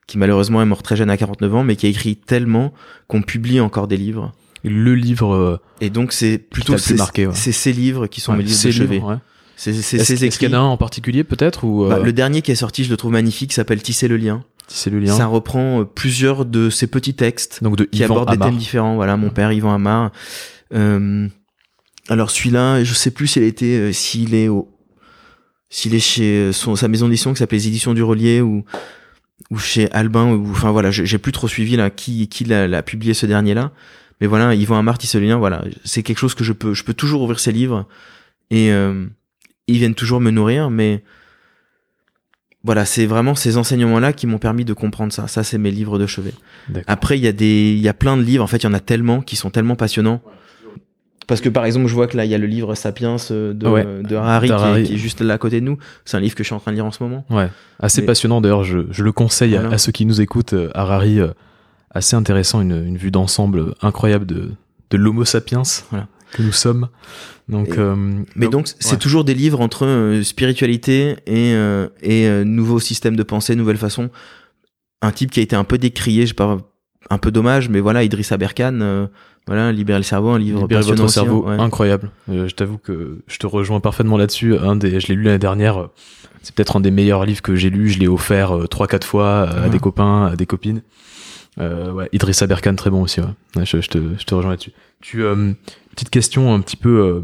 [0.08, 2.74] qui malheureusement est mort très jeune à 49 ans, mais qui a écrit tellement
[3.08, 4.32] qu'on publie encore des livres.
[4.64, 7.34] Et Le livre euh, Et donc c'est plutôt t'a le plus ces, marqué, ouais.
[7.36, 8.96] c'est ces livres qui sont ouais, mes livres de chevet.
[8.96, 9.18] livres, ouais.
[9.56, 10.46] C'est c'est ces est-ce qu'il écrits.
[10.46, 12.84] y en a un en particulier peut-être ou euh, Bah, le dernier qui est sorti,
[12.86, 14.44] je le trouve magnifique, s'appelle Tisser le lien.
[14.68, 18.16] c'est le lien Ça reprend euh, plusieurs de ces petits textes Donc de qui Yvan
[18.16, 18.96] aborde des thèmes différents.
[18.96, 20.12] Voilà, mon père Yvan Amar.
[20.74, 21.28] Euh,
[22.10, 24.68] alors celui-là, je sais plus s'il été, euh, s'il est au,
[25.70, 28.66] s'il est chez son, sa maison d'édition qui s'appelle les Éditions du Relier ou
[29.50, 33.14] ou chez Albin ou enfin voilà, j'ai plus trop suivi là qui qui l'a publié
[33.14, 33.72] ce dernier-là.
[34.20, 37.22] Mais voilà, Yvan Amar, Tisselien, voilà, c'est quelque chose que je peux je peux toujours
[37.22, 37.88] ouvrir ses livres
[38.52, 39.06] et euh,
[39.68, 41.04] ils viennent toujours me nourrir, mais
[42.64, 45.28] voilà, c'est vraiment ces enseignements-là qui m'ont permis de comprendre ça.
[45.28, 46.34] Ça, c'est mes livres de chevet.
[46.88, 48.44] Après, il y a des, il y a plein de livres.
[48.44, 50.22] En fait, il y en a tellement qui sont tellement passionnants.
[51.30, 53.54] Parce que par exemple, je vois que là, il y a le livre Sapiens euh,
[53.54, 53.86] de, Ouais.
[54.04, 54.84] de Harari, qui est- D'Harari.
[54.84, 55.78] Qui, est, juste là à côté de nous.
[56.04, 57.24] C'est un livre que je suis en train de lire en ce moment.
[57.30, 57.48] Ouais,
[57.80, 59.76] assez Mais- passionnant d'ailleurs, je, je le conseille à- Voilà.
[59.76, 60.54] à, ceux qui nous écoutent.
[60.54, 61.30] euh, Harari, euh,
[61.92, 64.50] assez intéressant, une, une vue d'ensemble incroyable de,
[64.90, 65.62] de l'homo sapiens
[65.92, 66.08] Voilà.
[66.34, 66.90] que nous sommes.
[67.48, 67.96] Donc, Et- euh,
[68.36, 68.98] Mais donc, c'est ouais.
[68.98, 73.78] toujours des livres entre euh, spiritualité et, euh, et euh, nouveau système de pensée, nouvelle
[73.78, 74.10] façon.
[75.02, 76.58] Un type qui a été un peu décrié, je sais pas,
[77.10, 79.08] un peu dommage, mais voilà, Idriss Aberkan, euh,
[79.48, 81.64] voilà, Libérer le cerveau, un livre Libérer passionnant votre aussi, cerveau, hein, ouais.
[81.64, 82.12] incroyable.
[82.30, 84.58] Euh, je t'avoue que je te rejoins parfaitement là-dessus.
[84.58, 85.80] Un des, je l'ai lu l'année dernière.
[85.80, 85.88] euh,
[86.44, 87.90] C'est peut-être un des meilleurs livres que j'ai lu.
[87.90, 90.82] Je l'ai offert euh, trois, quatre fois à des copains, à des copines.
[91.58, 93.20] Ouais, Idriss Aberkan, très bon aussi.
[93.22, 93.28] Ouais.
[93.56, 94.72] Ouais, je, je te, je te rejoins là-dessus.
[95.02, 95.24] Tu,
[95.96, 97.24] petite question un petit peu,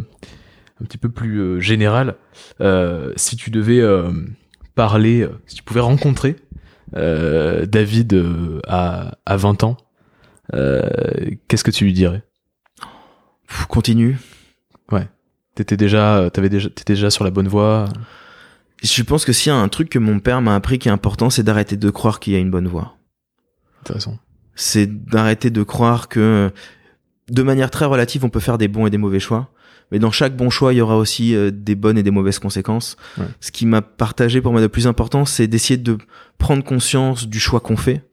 [0.82, 2.16] un petit peu plus générale.
[3.16, 3.82] Si tu devais
[4.74, 6.36] parler, si tu pouvais rencontrer
[6.96, 9.78] euh, David euh, à, à 20 ans,
[10.54, 10.90] euh,
[11.48, 12.24] qu'est-ce que tu lui dirais?
[13.48, 14.18] Pff, continue.
[15.56, 17.86] T'étais déjà, euh, t'avais déjà, t'étais déjà sur la bonne voie?
[18.84, 20.92] Je pense que s'il y a un truc que mon père m'a appris qui est
[20.92, 22.98] important, c'est d'arrêter de croire qu'il y a une bonne voie.
[23.82, 24.20] Intéressant.
[24.56, 26.52] C'est d'arrêter de croire que,
[27.30, 29.50] de manière très relative, on peut faire des bons et des mauvais choix.
[29.92, 32.40] Mais dans chaque bon choix, il y aura aussi euh, des bonnes et des mauvaises
[32.40, 32.98] conséquences.
[33.18, 33.26] Ouais.
[33.40, 35.98] Ce qui m'a partagé pour moi le plus important, c'est d'essayer de
[36.38, 38.04] prendre conscience du choix qu'on fait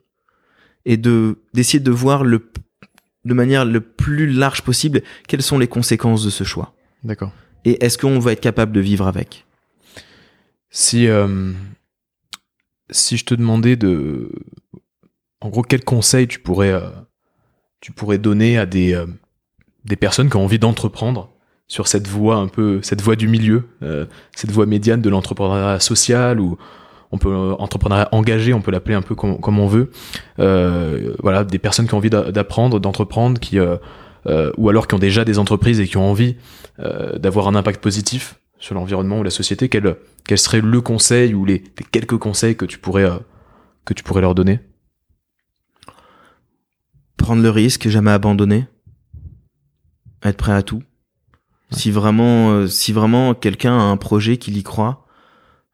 [0.84, 2.50] et de d'essayer de voir le
[3.24, 6.74] de manière le plus large possible quelles sont les conséquences de ce choix.
[7.04, 7.32] D'accord.
[7.64, 9.46] Et est-ce qu'on va être capable de vivre avec?
[10.70, 11.52] Si, euh,
[12.90, 14.32] si je te demandais de,
[15.40, 16.90] en gros, quel conseil tu pourrais, euh,
[17.80, 19.00] tu pourrais donner à des,
[19.84, 21.30] des personnes qui ont envie d'entreprendre?
[21.72, 24.04] Sur cette voie un peu, cette voie du milieu, euh,
[24.36, 26.58] cette voie médiane de l'entrepreneuriat social ou
[27.12, 29.90] on peut euh, entrepreneuriat engagé, on peut l'appeler un peu comme, comme on veut.
[30.38, 33.78] Euh, voilà, des personnes qui ont envie d'a- d'apprendre, d'entreprendre, qui euh,
[34.26, 36.36] euh, ou alors qui ont déjà des entreprises et qui ont envie
[37.16, 39.70] d'avoir un impact positif sur l'environnement ou la société.
[39.70, 39.96] Quel,
[40.26, 43.08] quel serait le conseil ou les, les quelques conseils que tu pourrais
[43.86, 44.60] que tu pourrais leur donner?
[47.16, 48.66] Prendre le risque, jamais abandonner,
[50.22, 50.82] être prêt à tout.
[51.72, 55.06] Si vraiment, euh, si vraiment quelqu'un a un projet qu'il y croit,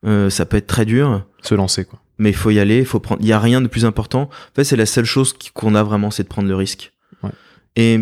[0.06, 1.98] euh, ça peut être très dur, Se lancer quoi.
[2.18, 2.78] mais il faut y aller.
[2.78, 3.20] Il faut prendre.
[3.22, 4.22] Il y a rien de plus important.
[4.22, 6.92] En fait, c'est la seule chose qu'on a vraiment, c'est de prendre le risque.
[7.22, 7.30] Ouais.
[7.76, 7.94] Et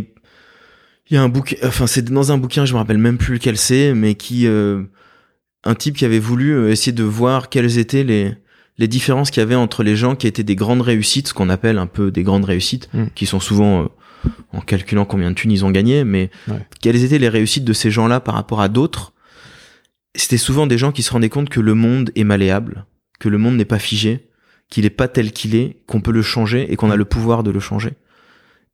[1.09, 1.57] il y a un bouquin.
[1.64, 4.82] Enfin, c'est dans un bouquin, je me rappelle même plus lequel c'est, mais qui euh,
[5.64, 8.34] un type qui avait voulu euh, essayer de voir quelles étaient les
[8.78, 11.49] les différences qu'il y avait entre les gens qui étaient des grandes réussites, ce qu'on
[11.49, 13.07] appelle un peu des grandes réussites, Mm.
[13.14, 13.86] qui sont souvent euh,
[14.53, 16.66] en calculant combien de thunes ils ont gagné, mais Ouais.
[16.81, 19.12] quelles étaient les réussites de ces gens-là par rapport à d'autres?
[20.14, 22.87] C'était souvent des gens qui se rendaient compte que le monde est malléable,
[23.20, 24.31] que le monde n'est pas figé,
[24.70, 27.43] qu'il est pas tel qu'il est, qu'on peut le changer et qu'on a le pouvoir
[27.43, 27.93] de le changer.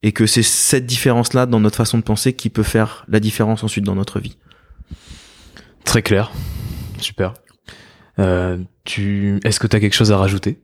[0.05, 3.63] Et que c'est cette différence-là dans notre façon de penser qui peut faire la différence
[3.65, 4.37] ensuite dans notre vie.
[5.85, 6.33] Très clair.
[6.99, 7.35] Super.
[8.19, 10.61] Euh, tu, est-ce que tu as quelque chose à rajouter?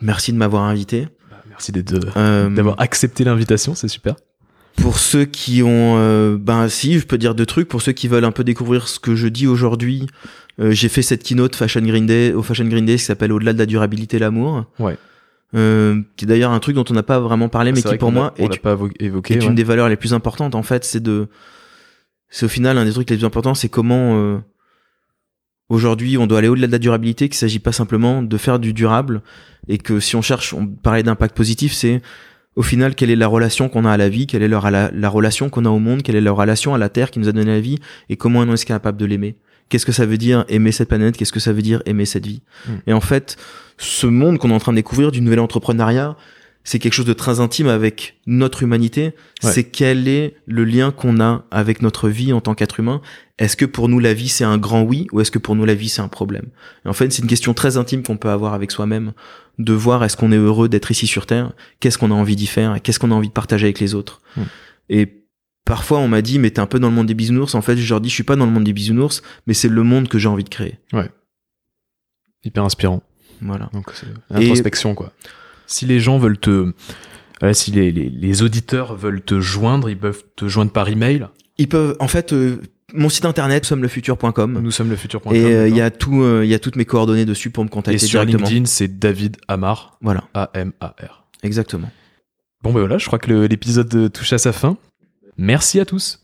[0.00, 1.06] Merci de m'avoir invité.
[1.70, 4.16] Merci Euh, d'avoir accepté l'invitation, c'est super.
[4.76, 7.68] Pour ceux qui ont, euh, ben si, je peux dire deux trucs.
[7.68, 10.06] Pour ceux qui veulent un peu découvrir ce que je dis aujourd'hui,
[10.60, 13.52] euh, j'ai fait cette keynote Fashion Green Day au Fashion Green Day qui s'appelle Au-delà
[13.52, 14.64] de la durabilité, l'amour.
[14.78, 14.96] Ouais.
[15.54, 17.96] Euh, qui est d'ailleurs un truc dont on n'a pas vraiment parlé, mais C'est qui
[17.98, 19.34] pour moi est, pas évo- évoqué.
[19.34, 19.44] est ouais.
[19.46, 20.54] une des valeurs les plus importantes.
[20.54, 21.28] En fait, c'est de,
[22.30, 24.38] c'est au final un des trucs les plus importants, c'est comment euh,
[25.72, 28.72] aujourd'hui on doit aller au-delà de la durabilité, qu'il s'agit pas simplement de faire du
[28.72, 29.22] durable,
[29.68, 32.02] et que si on cherche, on parlait d'impact positif, c'est
[32.54, 34.90] au final quelle est la relation qu'on a à la vie, quelle est leur- la,
[34.92, 37.28] la relation qu'on a au monde, quelle est la relation à la terre qui nous
[37.28, 37.78] a donné la vie,
[38.10, 39.36] et comment on est capable de l'aimer.
[39.68, 41.16] Qu'est-ce que ça veut dire aimer cette planète?
[41.16, 42.42] Qu'est-ce que ça veut dire aimer cette vie?
[42.66, 42.72] Mm.
[42.88, 43.38] Et en fait,
[43.78, 46.14] ce monde qu'on est en train de découvrir du nouvel entrepreneuriat,
[46.64, 49.14] c'est quelque chose de très intime avec notre humanité.
[49.42, 49.52] Ouais.
[49.52, 53.00] C'est quel est le lien qu'on a avec notre vie en tant qu'être humain?
[53.38, 55.64] Est-ce que pour nous la vie c'est un grand oui ou est-ce que pour nous
[55.64, 56.46] la vie c'est un problème?
[56.84, 59.12] Et en fait, c'est une question très intime qu'on peut avoir avec soi-même,
[59.58, 62.46] de voir est-ce qu'on est heureux d'être ici sur Terre, qu'est-ce qu'on a envie d'y
[62.46, 64.20] faire, qu'est-ce qu'on a envie de partager avec les autres.
[64.36, 64.42] Mm.
[64.90, 65.24] Et
[65.64, 67.54] parfois on m'a dit mais t'es un peu dans le monde des bisounours.
[67.54, 69.68] En fait, je leur dis je suis pas dans le monde des bisounours, mais c'est
[69.68, 70.78] le monde que j'ai envie de créer.
[72.44, 73.02] Hyper inspirant.
[73.40, 73.70] Voilà.
[73.72, 75.12] Donc c'est l'introspection quoi.
[75.66, 76.72] Si les gens veulent te,
[77.40, 81.26] voilà, si les, les, les auditeurs veulent te joindre, ils peuvent te joindre par email.
[81.58, 82.60] Ils peuvent, en fait, euh,
[82.94, 85.34] mon site internet sommelefutur.com Nous sommes le futur.com.
[85.34, 87.64] et euh, il y a tout, euh, il y a toutes mes coordonnées dessus pour
[87.64, 88.48] me et contacter sur directement.
[88.48, 91.26] LinkedIn, c'est David Amar, Voilà, A-M-A-R.
[91.42, 91.90] exactement.
[92.62, 94.76] Bon ben voilà, je crois que l'épisode euh, touche à sa fin.
[95.36, 96.20] Merci à tous.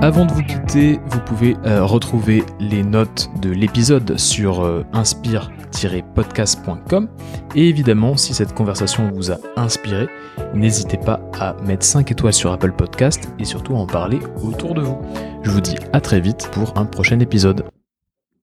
[0.00, 4.84] Avant de vous quitter, vous pouvez euh, retrouver les notes de l'épisode sur euh,
[7.54, 10.08] Et évidemment, si cette conversation vous a inspiré,
[10.54, 14.74] n'hésitez pas à mettre 5 étoiles sur Apple Podcast et surtout à en parler autour
[14.74, 14.98] de vous.
[15.42, 17.64] Je vous dis à très vite pour un prochain épisode.